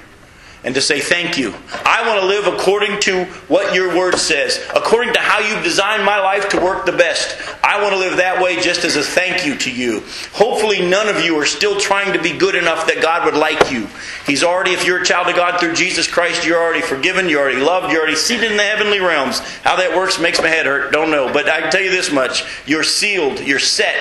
[0.65, 1.53] and to say thank you.
[1.85, 6.03] I want to live according to what your word says, according to how you've designed
[6.03, 7.37] my life to work the best.
[7.63, 10.03] I want to live that way just as a thank you to you.
[10.33, 13.71] Hopefully, none of you are still trying to be good enough that God would like
[13.71, 13.87] you.
[14.25, 17.41] He's already, if you're a child of God through Jesus Christ, you're already forgiven, you're
[17.41, 19.39] already loved, you're already seated in the heavenly realms.
[19.61, 20.91] How that works makes my head hurt.
[20.91, 21.31] Don't know.
[21.31, 23.95] But I can tell you this much you're sealed, you're set.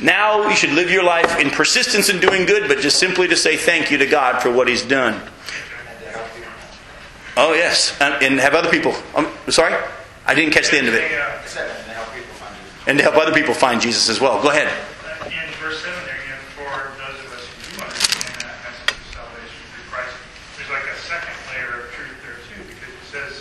[0.00, 3.36] Now you should live your life in persistence in doing good, but just simply to
[3.36, 5.22] say thank you to God for what He's done.
[7.36, 7.96] Oh, yes.
[8.00, 8.94] And, and have other people.
[9.16, 9.74] I'm sorry?
[10.26, 11.02] I didn't catch the end of it.
[12.86, 14.42] And to help other people find Jesus as well.
[14.42, 14.68] Go ahead.
[15.26, 16.68] In verse 7 there, again, for
[17.00, 20.14] those of us who do understand that message of salvation through Christ,
[20.56, 23.32] there's like a second layer of truth there too, because it says,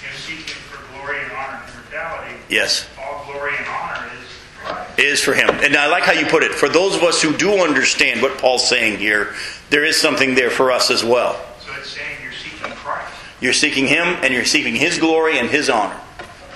[0.00, 2.34] you know, seeking for glory and honor and immortality.
[2.48, 2.86] Yes.
[2.98, 4.24] All glory and honor is
[4.96, 5.50] Is for him.
[5.50, 6.52] And I like how you put it.
[6.52, 9.34] For those of us who do understand what Paul's saying here,
[9.70, 11.34] there is something there for us as well.
[11.60, 13.12] So it's saying you're seeking Christ.
[13.44, 16.00] You're seeking him and you're seeking his glory and his honor.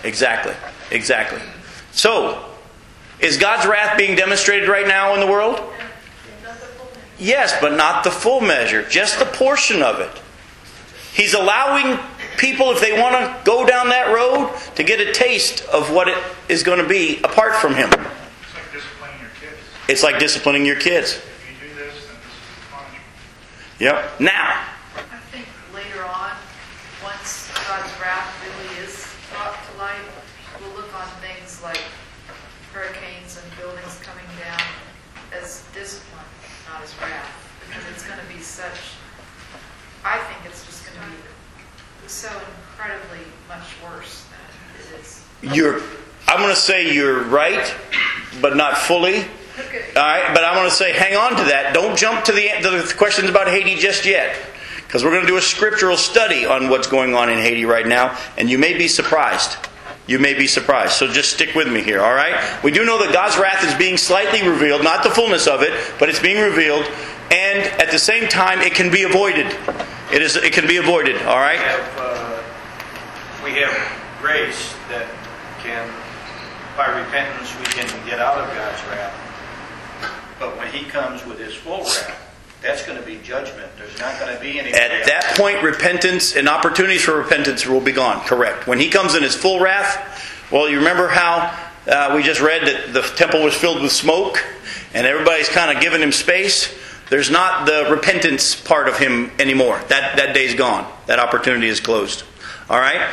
[0.05, 0.55] Exactly.
[0.90, 1.42] Exactly.
[1.92, 2.42] So,
[3.20, 5.61] is God's wrath being demonstrated right now in the world?
[7.18, 10.11] Yes, but not the full measure, just the portion of it.
[11.12, 11.98] He's allowing
[12.38, 16.09] people, if they want to go down that road, to get a taste of what
[16.09, 16.16] it
[16.48, 17.90] is going to be apart from Him.
[17.90, 17.92] It's
[18.55, 19.61] like disciplining your kids.
[19.88, 21.16] It's like disciplining your kids.
[21.16, 23.03] If you do this, then this is punishment.
[23.79, 24.20] Yep.
[24.20, 24.64] Now,
[24.96, 26.31] I think later on,
[27.03, 30.07] once God's wrath really is brought to light,
[30.61, 31.81] we'll look on things like
[32.72, 34.62] hurricanes and buildings coming down
[35.33, 36.27] as discipline,
[36.70, 37.29] not as wrath.
[37.66, 38.98] Because it's going to be such,
[40.05, 42.31] I think it's just going to be so
[42.88, 45.24] incredibly much worse than it is.
[45.55, 45.83] you're.
[46.27, 47.74] I'm going to say you're right,
[48.40, 49.24] but not fully.
[49.59, 49.85] Okay.
[49.96, 51.72] All right, but I want to say, hang on to that.
[51.74, 54.37] Don't jump to the, to the questions about Haiti just yet,
[54.87, 57.87] because we're going to do a scriptural study on what's going on in Haiti right
[57.87, 59.57] now, and you may be surprised.
[60.07, 60.92] You may be surprised.
[60.92, 62.62] So just stick with me here, all right?
[62.62, 65.72] We do know that God's wrath is being slightly revealed, not the fullness of it,
[65.98, 66.85] but it's being revealed,
[67.31, 69.46] and at the same time, it can be avoided.
[70.12, 70.37] It is.
[70.37, 71.20] It can be avoided.
[71.22, 71.61] All We right.
[71.96, 72.17] Uh,
[73.50, 75.06] have, we have grace that
[75.62, 75.88] can,
[76.76, 79.14] by repentance, we can get out of God's wrath.
[80.38, 82.28] But when He comes with His full wrath,
[82.62, 83.70] that's going to be judgment.
[83.76, 84.70] There's not going to be any.
[84.70, 88.20] At that point, repentance and opportunities for repentance will be gone.
[88.26, 88.66] Correct.
[88.66, 91.56] When he comes in his full wrath, well, you remember how
[91.87, 94.44] uh, we just read that the temple was filled with smoke,
[94.92, 96.76] and everybody's kind of giving him space.
[97.11, 99.80] There's not the repentance part of him anymore.
[99.88, 100.90] That that day's gone.
[101.06, 102.24] That opportunity is closed.
[102.68, 103.08] All right.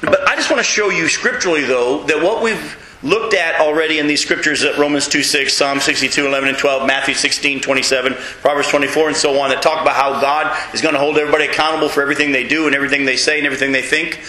[0.00, 3.98] But I just want to show you scripturally, though, that what we've looked at already
[3.98, 8.14] in these scriptures at Romans 2 6, Psalm 62 11 and 12, Matthew 16 27,
[8.40, 11.46] Proverbs 24, and so on, that talk about how God is going to hold everybody
[11.46, 14.20] accountable for everything they do and everything they say and everything they think.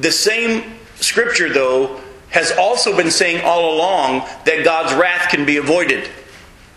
[0.00, 2.00] The same scripture, though,
[2.30, 6.08] has also been saying all along that God's wrath can be avoided.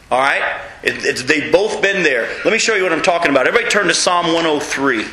[0.10, 0.62] All right?
[0.84, 2.28] It, they've both been there.
[2.44, 3.48] Let me show you what I'm talking about.
[3.48, 5.06] Everybody turn to Psalm 103.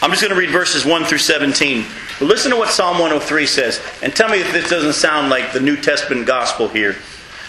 [0.00, 1.84] I'm just going to read verses 1 through 17.
[2.20, 5.52] But listen to what Psalm 103 says, and tell me if this doesn't sound like
[5.52, 6.96] the New Testament gospel here.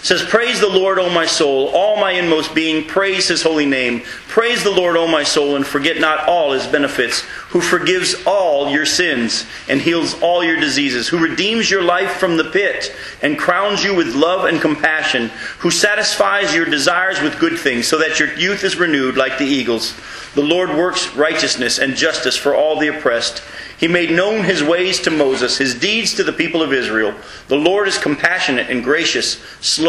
[0.01, 4.01] Says, Praise the Lord, O my soul, all my inmost being, praise his holy name.
[4.29, 8.69] Praise the Lord, O my soul, and forget not all his benefits, who forgives all
[8.69, 13.37] your sins and heals all your diseases, who redeems your life from the pit and
[13.37, 18.19] crowns you with love and compassion, who satisfies your desires with good things, so that
[18.19, 19.93] your youth is renewed like the eagles.
[20.35, 23.41] The Lord works righteousness and justice for all the oppressed.
[23.79, 27.15] He made known his ways to Moses, his deeds to the people of Israel.
[27.47, 29.88] The Lord is compassionate and gracious, slow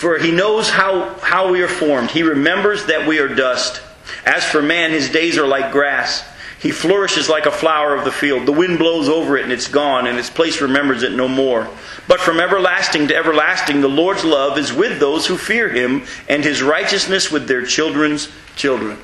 [0.00, 2.10] For he knows how, how we are formed.
[2.10, 3.82] He remembers that we are dust.
[4.24, 6.26] As for man, his days are like grass.
[6.58, 8.46] He flourishes like a flower of the field.
[8.46, 11.68] The wind blows over it and it's gone, and its place remembers it no more.
[12.08, 16.42] But from everlasting to everlasting, the Lord's love is with those who fear him, and
[16.42, 18.96] his righteousness with their children's children.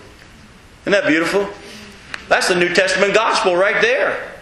[0.85, 1.47] Isn't that beautiful?
[2.29, 4.33] That's the New Testament gospel right there.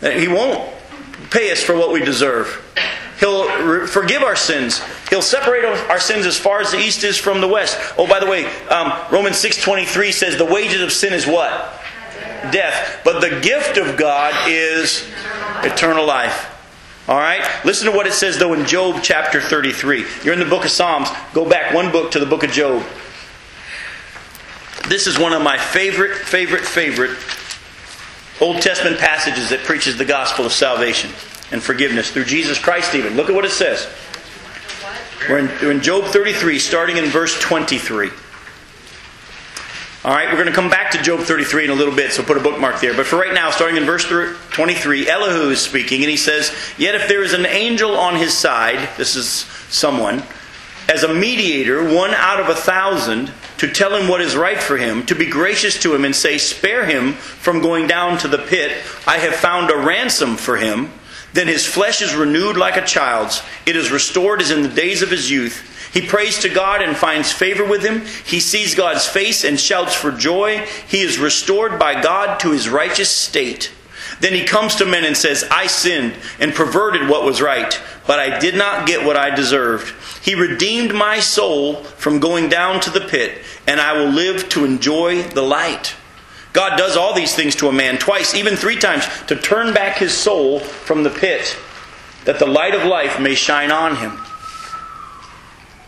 [0.00, 0.72] He won't
[1.32, 2.60] pay us for what we deserve.
[3.18, 4.82] He'll forgive our sins.
[5.08, 7.78] He'll separate our sins as far as the east is from the west.
[7.96, 11.50] Oh, by the way, um, Romans 6.23 says the wages of sin is what?
[12.50, 13.00] Death.
[13.04, 15.08] But the gift of God is
[15.62, 16.48] eternal life.
[17.08, 17.48] All right?
[17.64, 20.04] Listen to what it says, though, in Job chapter 33.
[20.24, 21.08] You're in the book of Psalms.
[21.32, 22.82] Go back one book to the book of Job.
[24.88, 27.16] This is one of my favorite, favorite, favorite
[28.40, 31.10] Old Testament passages that preaches the gospel of salvation
[31.52, 33.14] and forgiveness through Jesus Christ, even.
[33.14, 33.88] Look at what it says.
[35.28, 38.10] We're in, we're in Job 33, starting in verse 23.
[40.04, 42.24] All right, we're going to come back to Job 33 in a little bit, so
[42.24, 42.92] put a bookmark there.
[42.92, 46.96] But for right now, starting in verse 23, Elihu is speaking, and he says, Yet
[46.96, 49.28] if there is an angel on his side, this is
[49.70, 50.24] someone,
[50.88, 54.76] as a mediator, one out of a thousand, to tell him what is right for
[54.76, 58.38] him, to be gracious to him and say, Spare him from going down to the
[58.38, 58.72] pit.
[59.06, 60.90] I have found a ransom for him.
[61.32, 63.42] Then his flesh is renewed like a child's.
[63.64, 65.68] It is restored as in the days of his youth.
[65.92, 68.02] He prays to God and finds favor with him.
[68.24, 70.66] He sees God's face and shouts for joy.
[70.88, 73.70] He is restored by God to his righteous state.
[74.22, 78.20] Then he comes to men and says, I sinned and perverted what was right, but
[78.20, 79.92] I did not get what I deserved.
[80.22, 84.64] He redeemed my soul from going down to the pit, and I will live to
[84.64, 85.96] enjoy the light.
[86.52, 89.98] God does all these things to a man twice, even three times, to turn back
[89.98, 91.56] his soul from the pit,
[92.24, 94.20] that the light of life may shine on him.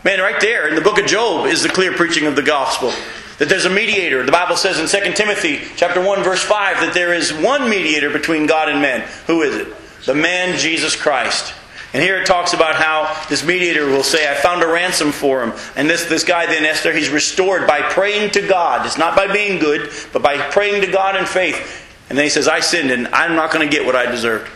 [0.03, 2.91] Man, right there in the book of Job is the clear preaching of the gospel.
[3.37, 4.25] That there's a mediator.
[4.25, 8.09] The Bible says in 2 Timothy chapter 1 verse 5 that there is one mediator
[8.09, 9.07] between God and men.
[9.27, 9.67] Who is it?
[10.05, 11.53] The man Jesus Christ.
[11.93, 15.41] And here it talks about how this mediator will say, I found a ransom for
[15.41, 15.53] him.
[15.77, 18.85] And this, this guy then, Esther, he's restored by praying to God.
[18.85, 21.85] It's not by being good, but by praying to God in faith.
[22.09, 24.51] And then he says, I sinned and I'm not going to get what I deserved.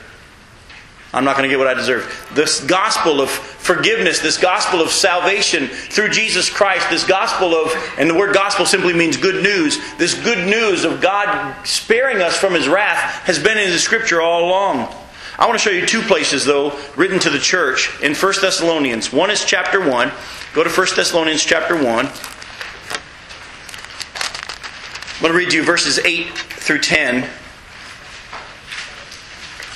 [1.11, 2.29] I'm not going to get what I deserve.
[2.33, 8.07] This gospel of forgiveness, this gospel of salvation through Jesus Christ, this gospel of, and
[8.07, 12.53] the word gospel simply means good news, this good news of God sparing us from
[12.53, 14.93] his wrath has been in the scripture all along.
[15.39, 19.11] I want to show you two places, though, written to the church in 1 Thessalonians.
[19.11, 20.11] One is chapter 1.
[20.53, 21.85] Go to 1 Thessalonians chapter 1.
[21.85, 22.11] I'm
[25.21, 27.27] going to read you verses 8 through 10.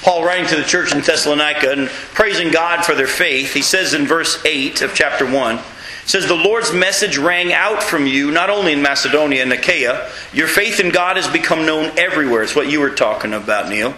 [0.04, 3.94] Paul writing to the church in Thessalonica and praising God for their faith, he says
[3.94, 5.60] in verse 8 of chapter 1,
[6.06, 10.10] says, The Lord's message rang out from you, not only in Macedonia and Achaia.
[10.34, 12.44] Your faith in God has become known everywhere.
[12.44, 13.96] It's what you were talking about, Neil.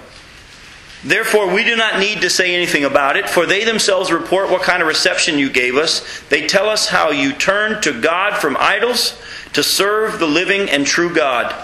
[1.04, 4.62] Therefore, we do not need to say anything about it, for they themselves report what
[4.62, 6.22] kind of reception you gave us.
[6.30, 9.20] They tell us how you turned to God from idols
[9.54, 11.56] to serve the living and true God,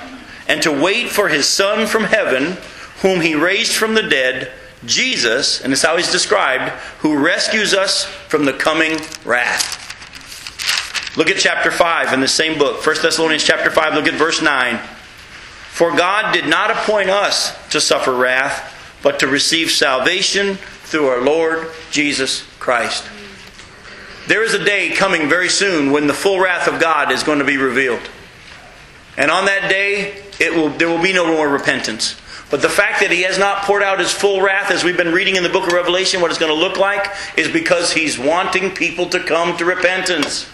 [0.48, 2.58] and to wait for his Son from heaven
[3.02, 4.52] whom he raised from the dead,
[4.86, 9.80] Jesus, and it's how he's described, who rescues us from the coming wrath.
[11.18, 14.42] Look at chapter 5 in the same book, 1 Thessalonians chapter 5, look at verse
[14.42, 14.78] 9.
[14.78, 21.22] For God did not appoint us to suffer wrath, but to receive salvation through our
[21.22, 23.06] Lord Jesus Christ.
[24.28, 27.40] There is a day coming very soon when the full wrath of God is going
[27.40, 28.02] to be revealed.
[29.18, 32.16] And on that day, it will, there will be no more repentance.
[32.52, 35.14] But the fact that he has not poured out his full wrath, as we've been
[35.14, 38.20] reading in the book of Revelation, what it's going to look like, is because he's
[38.20, 40.48] wanting people to come to repentance.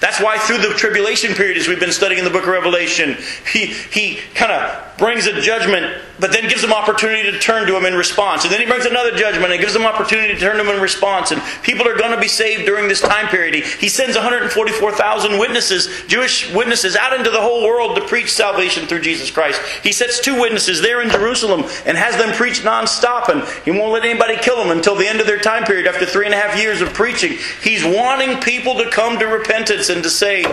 [0.00, 3.16] That's why through the tribulation period, as we've been studying in the book of Revelation,
[3.52, 7.76] he, he kind of brings a judgment, but then gives them opportunity to turn to
[7.76, 8.44] him in response.
[8.44, 10.80] And then he brings another judgment and gives them opportunity to turn to him in
[10.80, 11.32] response.
[11.32, 13.54] And people are going to be saved during this time period.
[13.54, 18.86] He, he sends 144,000 witnesses, Jewish witnesses, out into the whole world to preach salvation
[18.86, 19.60] through Jesus Christ.
[19.82, 23.28] He sets two witnesses there in Jerusalem and has them preach nonstop.
[23.28, 26.04] And he won't let anybody kill them until the end of their time period after
[26.04, 27.38] three and a half years of preaching.
[27.62, 30.44] He's wanting people to come to repentance and to say,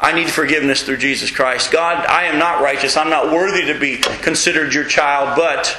[0.00, 1.70] I need forgiveness through Jesus Christ.
[1.70, 2.96] God, I am not righteous.
[2.96, 5.76] I'm not worthy to be considered your child, but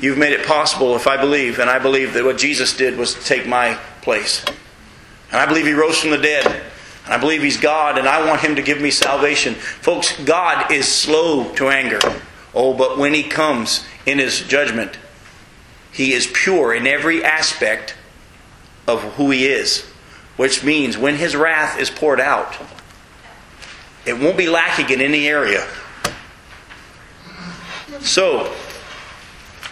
[0.00, 1.58] you've made it possible if I believe.
[1.58, 4.44] And I believe that what Jesus did was to take my place.
[5.30, 6.46] And I believe he rose from the dead.
[6.46, 9.54] And I believe he's God, and I want him to give me salvation.
[9.54, 12.00] Folks, God is slow to anger.
[12.54, 14.98] Oh, but when he comes in his judgment,
[15.90, 17.96] he is pure in every aspect
[18.86, 19.89] of who he is
[20.40, 22.56] which means when his wrath is poured out,
[24.06, 25.66] it won't be lacking in any area.
[28.00, 28.50] So,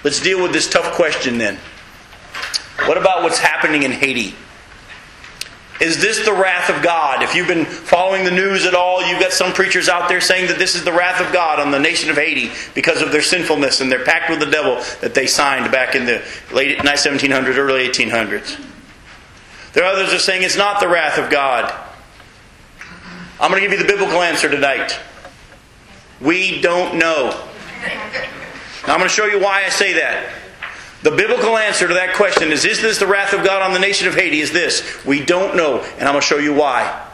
[0.05, 1.57] let's deal with this tough question then.
[2.85, 4.35] What about what's happening in Haiti?
[5.81, 7.23] Is this the wrath of God?
[7.23, 10.49] If you've been following the news at all, you've got some preachers out there saying
[10.49, 13.23] that this is the wrath of God on the nation of Haiti because of their
[13.23, 17.57] sinfulness and their pact with the devil that they signed back in the late 1700s,
[17.57, 18.68] early 1800s.
[19.73, 21.73] There are others that are saying it's not the wrath of God.
[23.41, 24.99] I'm going to give you the biblical answer tonight.
[26.21, 27.31] We don't know.
[28.87, 30.33] Now, I'm going to show you why I say that.
[31.03, 33.79] The biblical answer to that question is Is this the wrath of God on the
[33.79, 34.41] nation of Haiti?
[34.41, 35.05] Is this?
[35.05, 37.07] We don't know, and I'm going to show you why.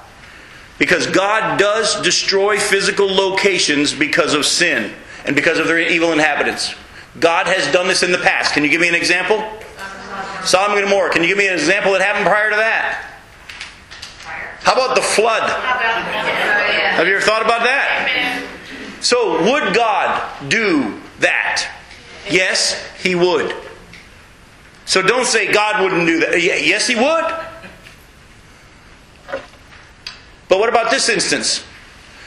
[0.78, 4.92] Because God does destroy physical locations because of sin
[5.24, 6.74] and because of their evil inhabitants.
[7.20, 8.55] God has done this in the past.
[8.55, 9.36] Can you give me an example?
[10.45, 11.11] Sodom and Gomorrah.
[11.11, 13.11] Can you give me an example that happened prior to that?
[14.61, 15.42] How about the flood?
[15.49, 18.42] Have you ever thought about that?
[19.01, 21.68] So, would God do that?
[22.30, 23.55] Yes, He would.
[24.86, 26.40] So don't say God wouldn't do that.
[26.40, 27.24] Yes, He would.
[30.49, 31.64] But what about this instance?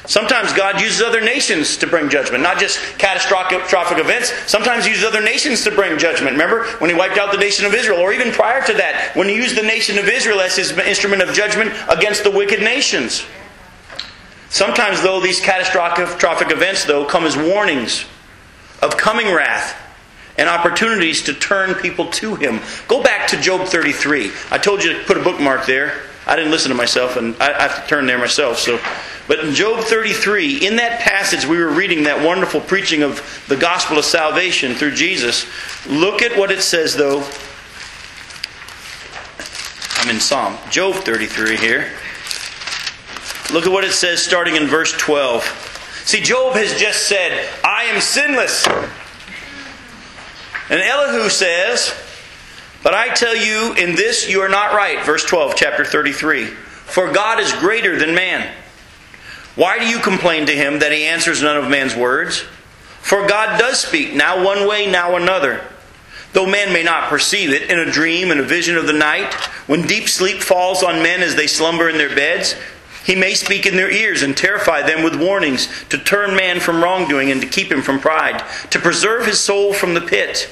[0.08, 4.32] Sometimes God uses other nations to bring judgment, not just catastrophic events.
[4.50, 6.32] Sometimes He uses other nations to bring judgment.
[6.32, 9.28] Remember when He wiped out the nation of Israel, or even prior to that, when
[9.28, 13.26] He used the nation of Israel as His instrument of judgment against the wicked nations.
[14.50, 18.06] Sometimes, though, these catastrophic events, though, come as warnings
[18.82, 19.76] of coming wrath
[20.38, 22.62] and opportunities to turn people to Him.
[22.88, 24.32] Go back to Job 33.
[24.52, 26.02] I told you to put a bookmark there.
[26.28, 28.60] I didn't listen to myself, and I have to turn there myself.
[28.60, 28.80] So,
[29.28, 33.56] but in Job 33, in that passage, we were reading that wonderful preaching of the
[33.56, 35.46] gospel of salvation through Jesus.
[35.88, 37.26] Look at what it says, though.
[40.00, 41.92] I'm in Psalm Job 33 here.
[43.54, 46.04] Look at what it says starting in verse 12.
[46.06, 48.68] See, Job has just said, I am sinless.
[50.70, 51.94] And Elihu says,
[52.84, 55.06] But I tell you, in this you are not right.
[55.06, 56.46] Verse 12, chapter 33.
[56.46, 58.54] For God is greater than man.
[59.56, 62.46] Why do you complain to him that he answers none of man's words?
[63.02, 65.64] For God does speak, now one way, now another.
[66.34, 69.34] Though man may not perceive it, in a dream and a vision of the night,
[69.66, 72.56] when deep sleep falls on men as they slumber in their beds,
[73.04, 76.84] he may speak in their ears and terrify them with warnings to turn man from
[76.84, 80.50] wrongdoing and to keep him from pride, to preserve his soul from the pit,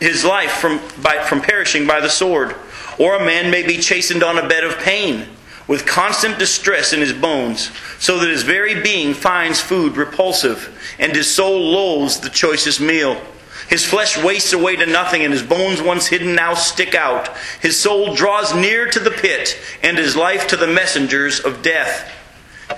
[0.00, 2.54] his life from, by, from perishing by the sword.
[2.98, 5.26] Or a man may be chastened on a bed of pain,
[5.68, 11.14] with constant distress in his bones, so that his very being finds food repulsive, and
[11.14, 13.20] his soul loathes the choicest meal.
[13.68, 17.36] His flesh wastes away to nothing, and his bones, once hidden, now stick out.
[17.60, 22.12] His soul draws near to the pit, and his life to the messengers of death.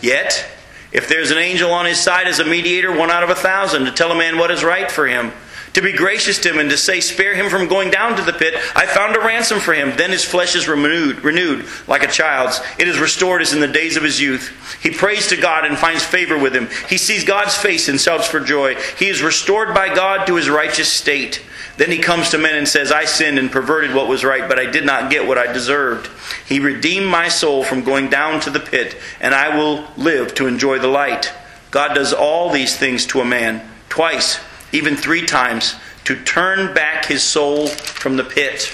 [0.03, 0.47] Yet,
[0.91, 3.85] if there's an angel on his side as a mediator, one out of a thousand,
[3.85, 5.33] to tell a man what is right for him,
[5.79, 8.33] to be gracious to him and to say, Spare him from going down to the
[8.33, 8.55] pit.
[8.75, 9.97] I found a ransom for him.
[9.97, 12.61] Then his flesh is renewed, renewed like a child's.
[12.79, 14.53] It is restored as in the days of his youth.
[14.83, 16.69] He prays to God and finds favor with him.
[16.89, 18.75] He sees God's face and shouts for joy.
[18.99, 21.45] He is restored by God to his righteous state.
[21.77, 24.59] Then he comes to men and says, I sinned and perverted what was right, but
[24.59, 26.11] I did not get what I deserved.
[26.49, 30.49] He redeemed my soul from going down to the pit, and I will live to
[30.49, 31.33] enjoy the light.
[31.71, 34.41] God does all these things to a man twice
[34.73, 38.73] even three times, to turn back his soul from the pit,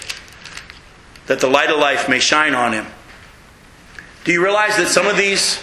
[1.26, 2.86] that the light of life may shine on him.
[4.24, 5.62] Do you realize that some of these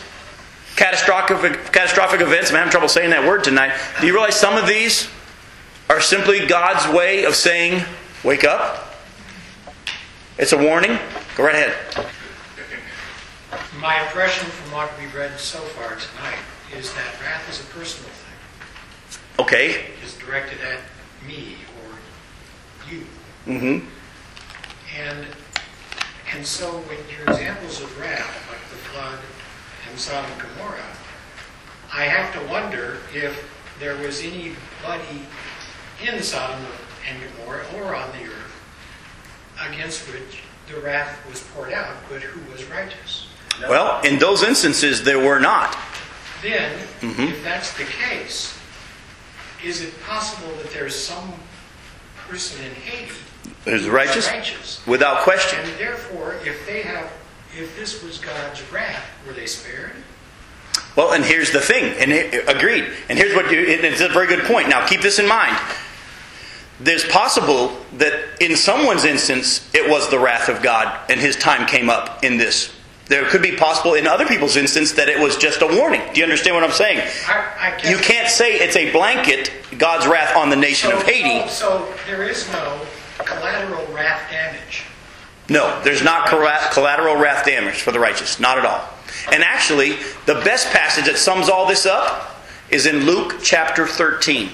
[0.76, 4.68] catastrophic, catastrophic events, I'm having trouble saying that word tonight, do you realize some of
[4.68, 5.08] these
[5.90, 7.84] are simply God's way of saying,
[8.24, 8.96] wake up?
[10.38, 10.98] It's a warning.
[11.36, 11.76] Go right ahead.
[13.80, 16.40] My impression from what we've read so far tonight
[16.76, 18.31] is that wrath is a personal thing.
[19.42, 19.86] Okay.
[20.06, 20.82] Is directed at
[21.28, 23.02] me or you.
[23.48, 23.88] Mm-hmm.
[25.02, 25.26] And
[26.32, 29.18] and so when your examples of wrath, like the flood
[29.89, 30.96] and Sodom and Gomorrah,
[31.92, 35.26] I have to wonder if there was anybody
[36.06, 36.64] in Sodom
[37.10, 38.62] and Gomorrah or on the earth
[39.68, 43.28] against which the wrath was poured out, but who was righteous.
[43.68, 45.76] Well, in those instances, there were not.
[46.44, 47.32] Then, Mhm.
[47.32, 48.54] if that's the case,
[49.64, 51.34] is it possible that there's some
[52.28, 53.14] person in Haiti
[53.66, 54.28] who's righteous?
[54.30, 54.86] righteous?
[54.88, 55.59] Without question.
[55.59, 57.12] And therefore, if they have,
[57.57, 59.91] if this was God's wrath, were they spared?
[60.95, 62.86] Well, and here's the thing, and it, agreed.
[63.09, 64.70] And here's what you, it- it's a very good point.
[64.70, 65.57] Now, keep this in mind.
[66.80, 71.68] There's possible that in someone's instance, it was the wrath of God, and his time
[71.68, 72.74] came up in this.
[73.12, 76.01] There could be possible in other people's instance that it was just a warning.
[76.14, 76.99] Do you understand what I'm saying?
[77.28, 81.03] I, I You can't say it's a blanket God's wrath on the nation so, of
[81.03, 81.47] Haiti.
[81.49, 82.82] So, so there is no
[83.18, 84.86] collateral wrath damage.
[85.49, 88.39] No, there's not collateral wrath damage for the righteous.
[88.39, 88.88] Not at all.
[89.32, 92.38] And actually, the best passage that sums all this up
[92.70, 94.49] is in Luke chapter 13.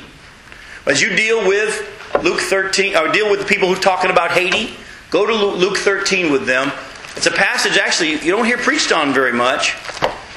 [0.88, 1.94] As you deal with
[2.24, 4.74] Luke 13, or deal with the people who are talking about Haiti,
[5.12, 6.72] go to Luke 13 with them.
[7.18, 9.76] It's a passage actually you don't hear preached on very much,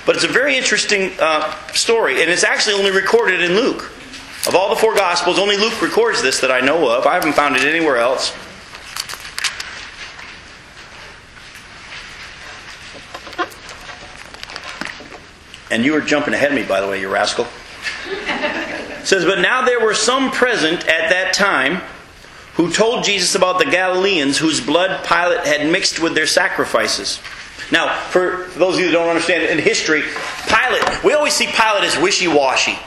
[0.06, 3.92] but it's a very interesting uh, story, and it's actually only recorded in Luke.
[4.48, 7.06] Of all the four Gospels, only Luke records this that I know of.
[7.06, 8.32] I haven't found it anywhere else.
[15.70, 17.46] And you were jumping ahead of me, by the way, you rascal.
[18.06, 21.82] It says, But now there were some present at that time
[22.60, 27.18] who told Jesus about the Galileans whose blood Pilate had mixed with their sacrifices.
[27.72, 30.02] Now, for those of you that don't understand in history,
[30.46, 32.78] Pilate, we always see Pilate as wishy washy.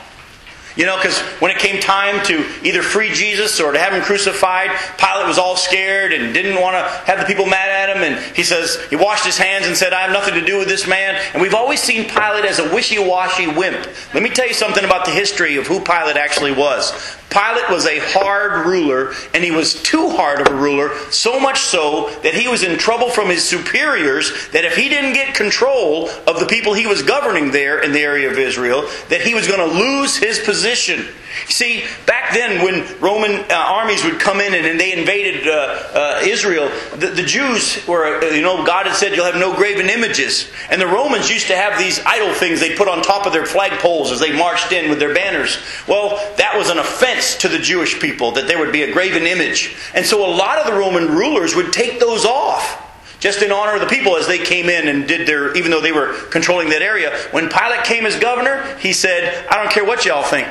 [0.76, 4.02] You know, because when it came time to either free Jesus or to have him
[4.02, 8.02] crucified, Pilate was all scared and didn't want to have the people mad at him.
[8.02, 10.68] And he says, he washed his hands and said, I have nothing to do with
[10.68, 11.20] this man.
[11.32, 13.88] And we've always seen Pilate as a wishy washy wimp.
[14.14, 16.92] Let me tell you something about the history of who Pilate actually was.
[17.34, 21.58] Pilate was a hard ruler, and he was too hard of a ruler, so much
[21.58, 26.08] so that he was in trouble from his superiors that if he didn't get control
[26.28, 29.48] of the people he was governing there in the area of Israel, that he was
[29.48, 31.08] going to lose his position.
[31.46, 35.50] See, back then when Roman uh, armies would come in and, and they invaded uh,
[35.52, 39.54] uh, Israel, the, the Jews were, uh, you know, God had said you'll have no
[39.54, 40.50] graven images.
[40.70, 43.44] And the Romans used to have these idol things they put on top of their
[43.44, 45.58] flagpoles as they marched in with their banners.
[45.86, 49.24] Well, that was an offense to the Jewish people that there would be a graven
[49.24, 49.76] image.
[49.94, 52.80] And so a lot of the Roman rulers would take those off
[53.24, 55.80] just in honor of the people as they came in and did their, even though
[55.80, 57.16] they were controlling that area.
[57.30, 60.46] When Pilate came as governor, he said, I don't care what y'all think.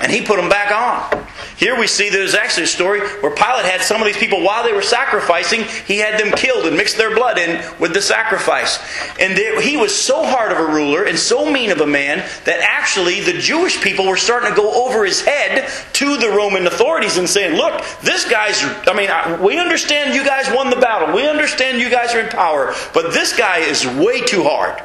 [0.00, 1.26] And he put them back on.
[1.56, 4.64] Here we see there's actually a story where Pilate had some of these people, while
[4.64, 8.80] they were sacrificing, he had them killed and mixed their blood in with the sacrifice.
[9.20, 12.60] And he was so hard of a ruler and so mean of a man that
[12.60, 17.18] actually the Jewish people were starting to go over his head to the Roman authorities
[17.18, 21.14] and saying, Look, this guy's, I mean, we understand you guys won the battle.
[21.14, 22.74] We understand you guys are in power.
[22.92, 24.82] But this guy is way too hard.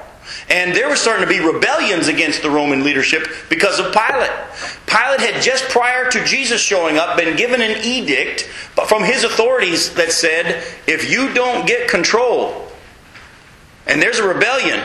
[0.50, 4.32] And there was starting to be rebellions against the Roman leadership because of Pilate.
[4.86, 8.44] Pilate had just prior to Jesus showing up been given an edict
[8.88, 12.72] from his authorities that said, if you don't get control
[13.86, 14.84] and there's a rebellion,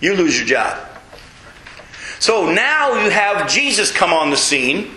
[0.00, 0.86] you lose your job.
[2.18, 4.92] So now you have Jesus come on the scene,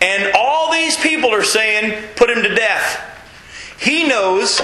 [0.00, 3.08] and all these people are saying, put him to death.
[3.80, 4.60] He knows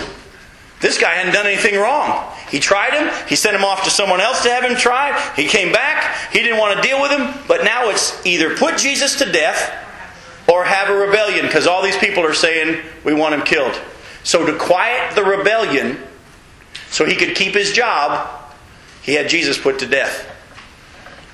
[0.81, 2.33] this guy hadn't done anything wrong.
[2.51, 3.13] He tried him.
[3.29, 5.21] He sent him off to someone else to have him tried.
[5.37, 6.33] He came back.
[6.33, 7.35] He didn't want to deal with him.
[7.47, 9.85] But now it's either put Jesus to death
[10.49, 13.79] or have a rebellion because all these people are saying we want him killed.
[14.25, 15.99] So to quiet the rebellion,
[16.91, 18.29] so he could keep his job,
[19.03, 20.31] he had Jesus put to death.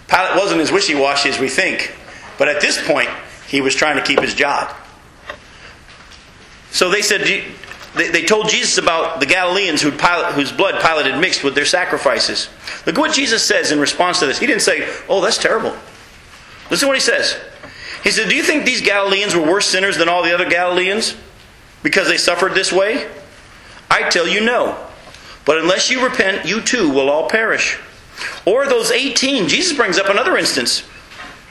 [0.08, 1.96] Pilate wasn't as wishy washy as we think.
[2.38, 3.08] But at this point,
[3.48, 4.74] he was trying to keep his job.
[6.70, 7.22] So they said,
[7.94, 11.64] they, they told Jesus about the Galileans Pilate, whose blood Pilate had mixed with their
[11.64, 12.48] sacrifices.
[12.86, 14.38] Look what Jesus says in response to this.
[14.38, 15.76] He didn't say, Oh, that's terrible.
[16.70, 17.38] Listen to what he says.
[18.02, 21.16] He said, Do you think these Galileans were worse sinners than all the other Galileans
[21.82, 23.08] because they suffered this way?
[23.90, 24.76] I tell you, no.
[25.44, 27.78] But unless you repent, you too will all perish.
[28.44, 30.84] Or those 18, Jesus brings up another instance.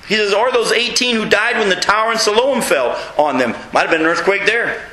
[0.07, 3.51] He says, Or those 18 who died when the tower in Siloam fell on them.
[3.71, 4.89] Might have been an earthquake there.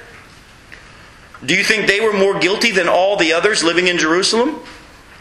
[1.44, 4.60] Do you think they were more guilty than all the others living in Jerusalem?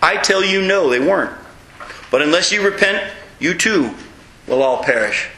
[0.02, 1.32] I tell you, no, they weren't.
[2.12, 3.96] But unless you repent, you too
[4.48, 5.30] will all perish.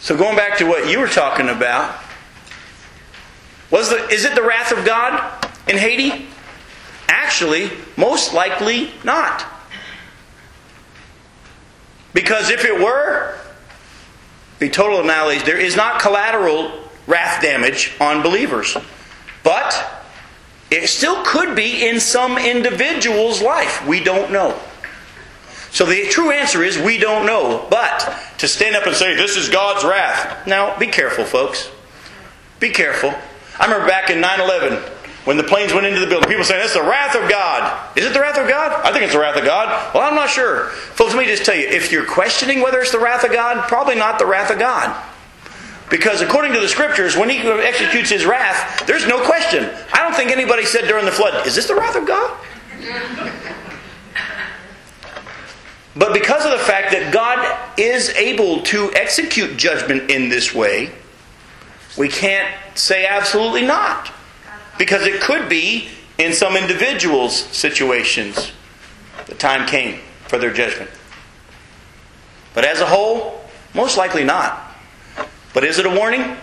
[0.00, 1.98] So going back to what you were talking about,
[3.70, 6.26] was the, is it the wrath of God in Haiti?
[7.08, 9.44] Actually, most likely not.
[12.12, 13.38] Because if it were,
[14.58, 15.46] be total annihilation.
[15.46, 18.76] There is not collateral wrath damage on believers.
[19.42, 20.00] But
[20.70, 23.86] it still could be in some individual's life.
[23.86, 24.58] We don't know.
[25.72, 27.66] So the true answer is we don't know.
[27.70, 30.46] But to stand up and say, this is God's wrath.
[30.46, 31.70] Now, be careful, folks.
[32.58, 33.14] Be careful.
[33.58, 34.82] I remember back in 9 11
[35.24, 37.96] when the planes went into the building, people saying, that's the wrath of God.
[37.96, 38.72] Is it the wrath of God?
[38.84, 39.94] I think it's the wrath of God.
[39.94, 40.70] Well, I'm not sure.
[40.70, 43.68] Folks, let me just tell you if you're questioning whether it's the wrath of God,
[43.68, 44.96] probably not the wrath of God.
[45.90, 49.68] Because according to the scriptures, when he executes his wrath, there's no question.
[49.92, 52.38] I don't think anybody said during the flood, Is this the wrath of God?
[55.96, 60.92] But because of the fact that God is able to execute judgment in this way,
[61.98, 64.12] we can't say absolutely not.
[64.78, 68.52] Because it could be in some individuals' situations.
[69.26, 70.90] The time came for their judgment.
[72.54, 74.69] But as a whole, most likely not.
[75.52, 76.36] But is it a warning?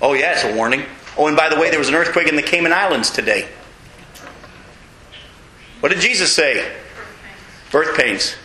[0.00, 0.84] Oh, yeah, it's a warning.
[1.16, 3.48] Oh, and by the way, there was an earthquake in the Cayman Islands today.
[5.80, 6.72] What did Jesus say?
[7.70, 8.36] Birth pains.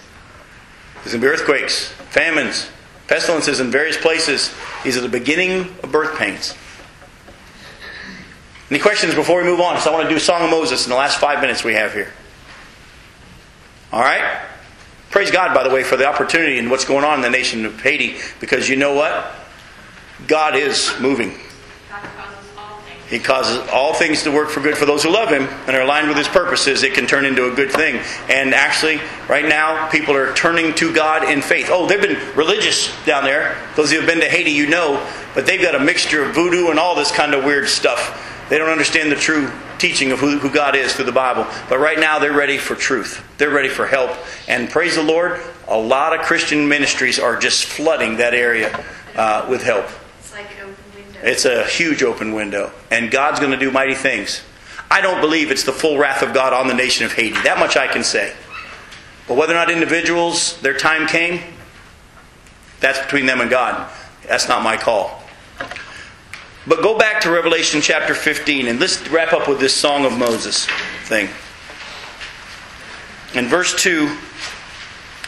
[0.96, 2.70] There's going to be earthquakes, famines,
[3.08, 4.54] pestilences in various places.
[4.84, 6.56] These are the beginning of birth pains.
[8.70, 9.80] Any questions before we move on?
[9.80, 11.94] So I want to do Song of Moses in the last five minutes we have
[11.94, 12.12] here.
[13.92, 14.46] All right?
[15.10, 17.66] Praise God, by the way, for the opportunity and what's going on in the nation
[17.66, 19.34] of Haiti, because you know what?
[20.30, 21.32] God is moving.
[21.90, 23.10] God causes all things.
[23.10, 25.82] He causes all things to work for good for those who love Him and are
[25.82, 26.84] aligned with His purposes.
[26.84, 28.00] It can turn into a good thing.
[28.30, 31.70] And actually, right now, people are turning to God in faith.
[31.72, 33.58] Oh, they've been religious down there.
[33.76, 36.70] Those who have been to Haiti, you know, but they've got a mixture of voodoo
[36.70, 38.46] and all this kind of weird stuff.
[38.50, 41.48] They don't understand the true teaching of who, who God is through the Bible.
[41.70, 43.24] But right now, they're ready for truth.
[43.40, 44.12] They're ready for help.
[44.48, 49.48] And praise the Lord, a lot of Christian ministries are just flooding that area uh,
[49.50, 49.86] with help.
[50.20, 51.09] It's like an open window.
[51.24, 54.42] It's a huge open window, and God's going to do mighty things.
[54.92, 57.42] I don't believe it's the full wrath of God on the nation of Haiti.
[57.44, 58.34] That much I can say.
[59.28, 61.42] But whether or not individuals, their time came,
[62.80, 63.92] that's between them and God.
[64.28, 65.22] That's not my call.
[66.66, 70.18] But go back to Revelation chapter 15, and let's wrap up with this Song of
[70.18, 70.68] Moses
[71.06, 71.30] thing.
[73.34, 74.16] In verse 2,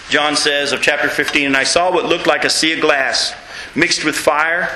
[0.09, 3.33] John says of chapter 15, And I saw what looked like a sea of glass
[3.75, 4.69] mixed with fire,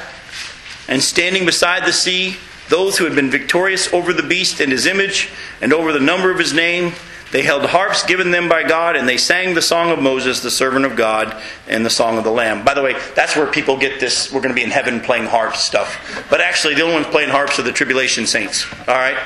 [0.87, 2.35] and standing beside the sea,
[2.69, 5.29] those who had been victorious over the beast and his image,
[5.61, 6.93] and over the number of his name,
[7.31, 10.51] they held harps given them by God, and they sang the song of Moses, the
[10.51, 11.35] servant of God,
[11.67, 12.63] and the song of the Lamb.
[12.63, 15.25] By the way, that's where people get this, we're going to be in heaven playing
[15.25, 16.25] harps stuff.
[16.29, 18.65] But actually, the only ones playing harps are the tribulation saints.
[18.87, 19.17] All right?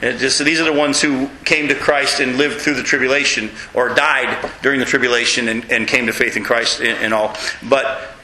[0.00, 3.94] Just, these are the ones who came to Christ and lived through the tribulation, or
[3.94, 7.34] died during the tribulation and, and came to faith in Christ and, and all.
[7.62, 8.15] But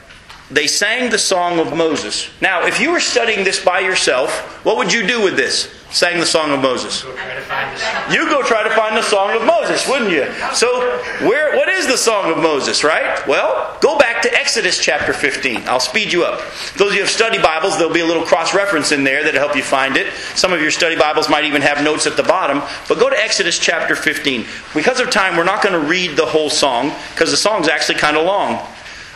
[0.53, 2.29] they sang the song of Moses.
[2.41, 5.73] Now, if you were studying this by yourself, what would you do with this?
[5.91, 7.03] Sang the song of Moses.
[7.03, 8.13] Go try to find the song.
[8.13, 10.25] You go try to find the song of Moses, wouldn't you?
[10.55, 10.81] So,
[11.27, 13.27] where what is the song of Moses, right?
[13.27, 15.69] Well, go back to Exodus chapter 15.
[15.69, 16.41] I'll speed you up.
[16.79, 19.23] Those of you who have study Bibles, there'll be a little cross reference in there
[19.23, 20.13] that'll help you find it.
[20.35, 22.63] Some of your study Bibles might even have notes at the bottom.
[22.89, 24.47] But go to Exodus chapter 15.
[24.75, 27.99] Because of time, we're not going to read the whole song because the song's actually
[27.99, 28.67] kind of long.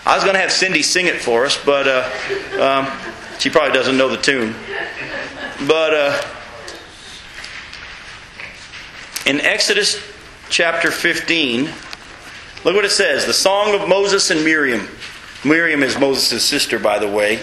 [0.07, 2.87] I was going to have Cindy sing it for us, but uh, um,
[3.41, 4.55] she probably doesn't know the tune.
[5.67, 6.23] But uh,
[9.27, 10.01] in Exodus
[10.49, 14.87] chapter 15, look what it says the song of Moses and Miriam.
[15.45, 17.41] Miriam is Moses' sister, by the way.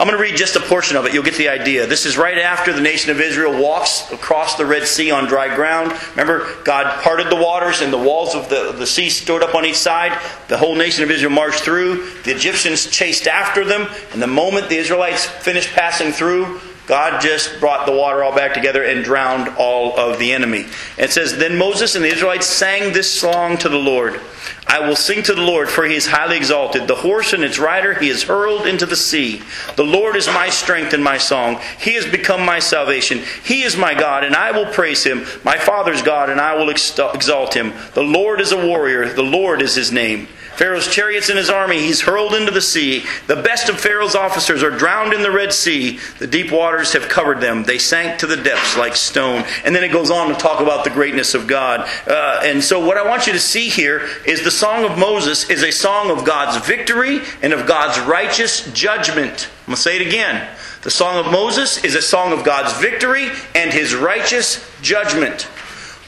[0.00, 1.14] I'm going to read just a portion of it.
[1.14, 1.86] You'll get the idea.
[1.86, 5.54] This is right after the nation of Israel walks across the Red Sea on dry
[5.54, 5.92] ground.
[6.10, 9.64] Remember, God parted the waters and the walls of the, the sea stood up on
[9.64, 10.20] each side.
[10.48, 12.10] The whole nation of Israel marched through.
[12.24, 13.88] The Egyptians chased after them.
[14.12, 18.52] And the moment the Israelites finished passing through, God just brought the water all back
[18.52, 20.66] together and drowned all of the enemy.
[20.98, 24.20] It says, Then Moses and the Israelites sang this song to the Lord.
[24.66, 26.88] I will sing to the Lord, for he is highly exalted.
[26.88, 29.42] The horse and its rider he is hurled into the sea.
[29.76, 31.60] The Lord is my strength and my song.
[31.78, 33.22] He has become my salvation.
[33.44, 35.26] He is my God, and I will praise him.
[35.44, 37.72] My Father's God, and I will exalt him.
[37.94, 39.08] The Lord is a warrior.
[39.08, 40.28] The Lord is his name.
[40.56, 43.04] Pharaoh's chariots and his army he's hurled into the sea.
[43.26, 45.98] The best of Pharaoh's officers are drowned in the Red Sea.
[46.18, 47.64] The deep waters have covered them.
[47.64, 49.44] They sank to the depths like stone.
[49.64, 51.88] And then it goes on to talk about the greatness of God.
[52.06, 55.50] Uh, and so what I want you to see here is the song of Moses
[55.50, 59.48] is a song of God's victory and of God's righteous judgment.
[59.60, 60.48] I'm going to say it again.
[60.82, 65.48] The song of Moses is a song of God's victory and his righteous judgment.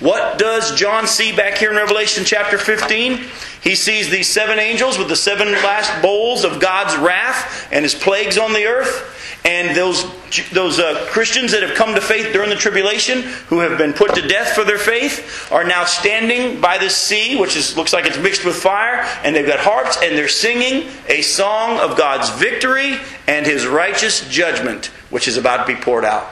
[0.01, 3.25] What does John see back here in Revelation chapter 15?
[3.63, 7.95] He sees these seven angels with the seven last bowls of God's wrath and his
[7.95, 9.15] plagues on the earth.
[9.47, 10.05] And those,
[10.51, 14.15] those uh, Christians that have come to faith during the tribulation, who have been put
[14.17, 18.05] to death for their faith, are now standing by the sea, which is, looks like
[18.05, 22.29] it's mixed with fire, and they've got harps, and they're singing a song of God's
[22.31, 26.29] victory and his righteous judgment, which is about to be poured out.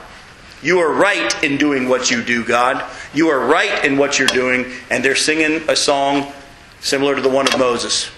[0.65, 2.83] You are right in doing what you do, God.
[3.13, 6.33] You are right in what you're doing, and they're singing a song
[6.81, 8.11] similar to the one of Moses.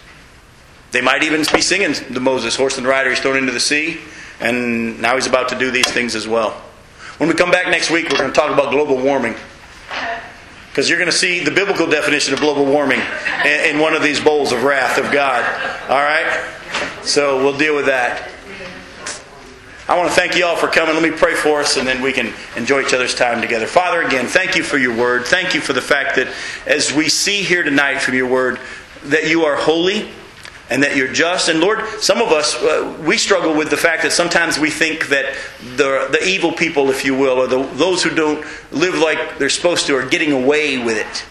[0.93, 3.99] They might even be singing the Moses, horse and rider, he's thrown into the sea,
[4.39, 6.53] and now he's about to do these things as well.
[7.19, 9.35] When we come back next week, we're going to talk about global warming.
[10.69, 13.01] Because you're going to see the biblical definition of global warming
[13.45, 15.43] in one of these bowls of wrath of God.
[15.91, 16.49] All right?
[17.03, 18.31] So we'll deal with that.
[19.89, 20.95] I want to thank you all for coming.
[20.95, 23.69] Let me pray for us, and then we can enjoy each other's time together.
[23.69, 25.27] Father, again, thank you for your word.
[25.27, 26.27] Thank you for the fact that
[26.67, 28.59] as we see here tonight from your word,
[29.05, 30.09] that you are holy
[30.71, 31.49] and that you're just.
[31.49, 35.07] And Lord, some of us, uh, we struggle with the fact that sometimes we think
[35.11, 35.37] that
[35.77, 39.49] the, the evil people, if you will, or the, those who don't live like they're
[39.49, 41.25] supposed to, are getting away with it.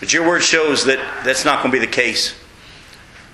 [0.00, 2.38] But your word shows that that's not going to be the case.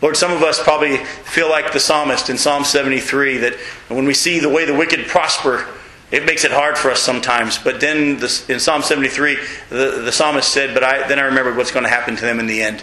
[0.03, 3.55] Lord, some of us probably feel like the psalmist in Psalm 73 that
[3.88, 5.66] when we see the way the wicked prosper,
[6.11, 7.59] it makes it hard for us sometimes.
[7.59, 9.38] But then the, in Psalm 73,
[9.68, 12.40] the, the psalmist said, But I, then I remembered what's going to happen to them
[12.40, 12.82] in the end.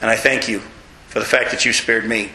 [0.00, 0.60] And I thank you
[1.08, 2.30] for the fact that you spared me.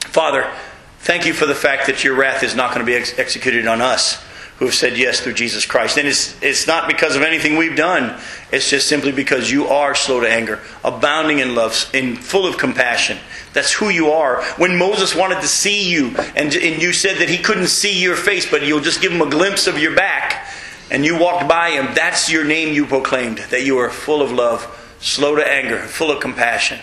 [0.00, 0.50] Father,
[0.98, 3.66] thank you for the fact that your wrath is not going to be ex- executed
[3.66, 4.22] on us
[4.60, 5.96] who have said yes through Jesus Christ.
[5.96, 8.20] And it's, it's not because of anything we've done,
[8.52, 12.58] it's just simply because you are slow to anger, abounding in love, and full of
[12.58, 13.16] compassion.
[13.54, 14.44] That's who you are.
[14.58, 18.16] When Moses wanted to see you, and, and you said that he couldn't see your
[18.16, 20.46] face, but you'll just give him a glimpse of your back,
[20.90, 24.30] and you walked by him, that's your name you proclaimed, that you are full of
[24.30, 24.62] love,
[25.00, 26.78] slow to anger, full of compassion.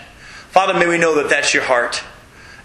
[0.50, 2.02] Father, may we know that that's your heart.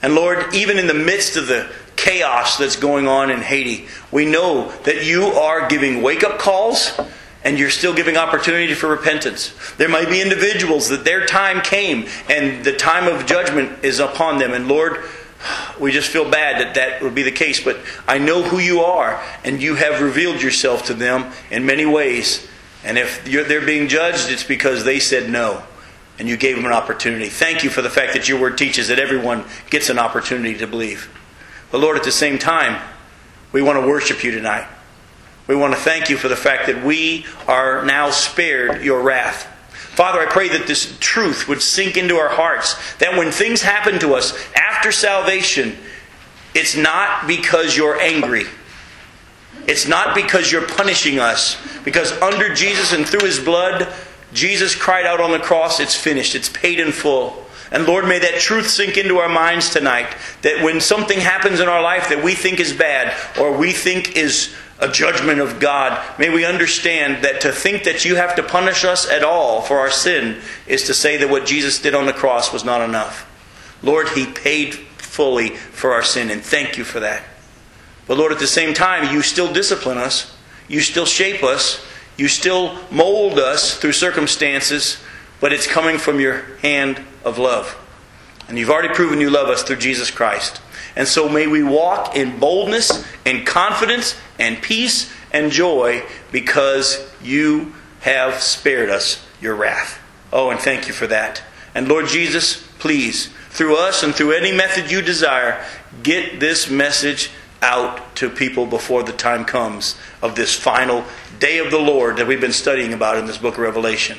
[0.00, 1.70] And Lord, even in the midst of the
[2.02, 6.90] chaos that's going on in Haiti, we know that you are giving wake up calls
[7.44, 9.54] and you're still giving opportunity for repentance.
[9.76, 14.38] There might be individuals that their time came and the time of judgment is upon
[14.38, 14.52] them.
[14.52, 15.04] And Lord,
[15.80, 17.78] we just feel bad that that would be the case, but
[18.08, 22.46] I know who you are and you have revealed yourself to them in many ways.
[22.84, 25.62] And if they're being judged, it's because they said no
[26.18, 27.28] and you gave them an opportunity.
[27.28, 30.66] Thank you for the fact that your word teaches that everyone gets an opportunity to
[30.66, 31.08] believe.
[31.72, 32.80] But Lord, at the same time,
[33.50, 34.68] we want to worship you tonight.
[35.48, 39.48] We want to thank you for the fact that we are now spared your wrath.
[39.72, 42.76] Father, I pray that this truth would sink into our hearts.
[42.96, 45.76] That when things happen to us after salvation,
[46.54, 48.44] it's not because you're angry.
[49.66, 51.56] It's not because you're punishing us.
[51.84, 53.92] Because under Jesus and through his blood,
[54.32, 57.46] Jesus cried out on the cross, It's finished, it's paid in full.
[57.72, 61.68] And Lord, may that truth sink into our minds tonight that when something happens in
[61.68, 65.98] our life that we think is bad or we think is a judgment of God,
[66.18, 69.78] may we understand that to think that you have to punish us at all for
[69.78, 73.26] our sin is to say that what Jesus did on the cross was not enough.
[73.82, 77.24] Lord, He paid fully for our sin, and thank you for that.
[78.06, 80.36] But Lord, at the same time, you still discipline us,
[80.68, 81.84] you still shape us,
[82.18, 85.02] you still mold us through circumstances,
[85.42, 87.76] but it's coming from your hand of love.
[88.48, 90.62] And you've already proven you love us through Jesus Christ.
[90.94, 97.74] And so may we walk in boldness and confidence and peace and joy because you
[98.02, 100.00] have spared us your wrath.
[100.32, 101.42] Oh, and thank you for that.
[101.74, 105.64] And Lord Jesus, please, through us and through any method you desire,
[106.04, 107.30] get this message
[107.60, 111.04] out to people before the time comes of this final
[111.40, 114.18] day of the Lord that we've been studying about in this book of Revelation.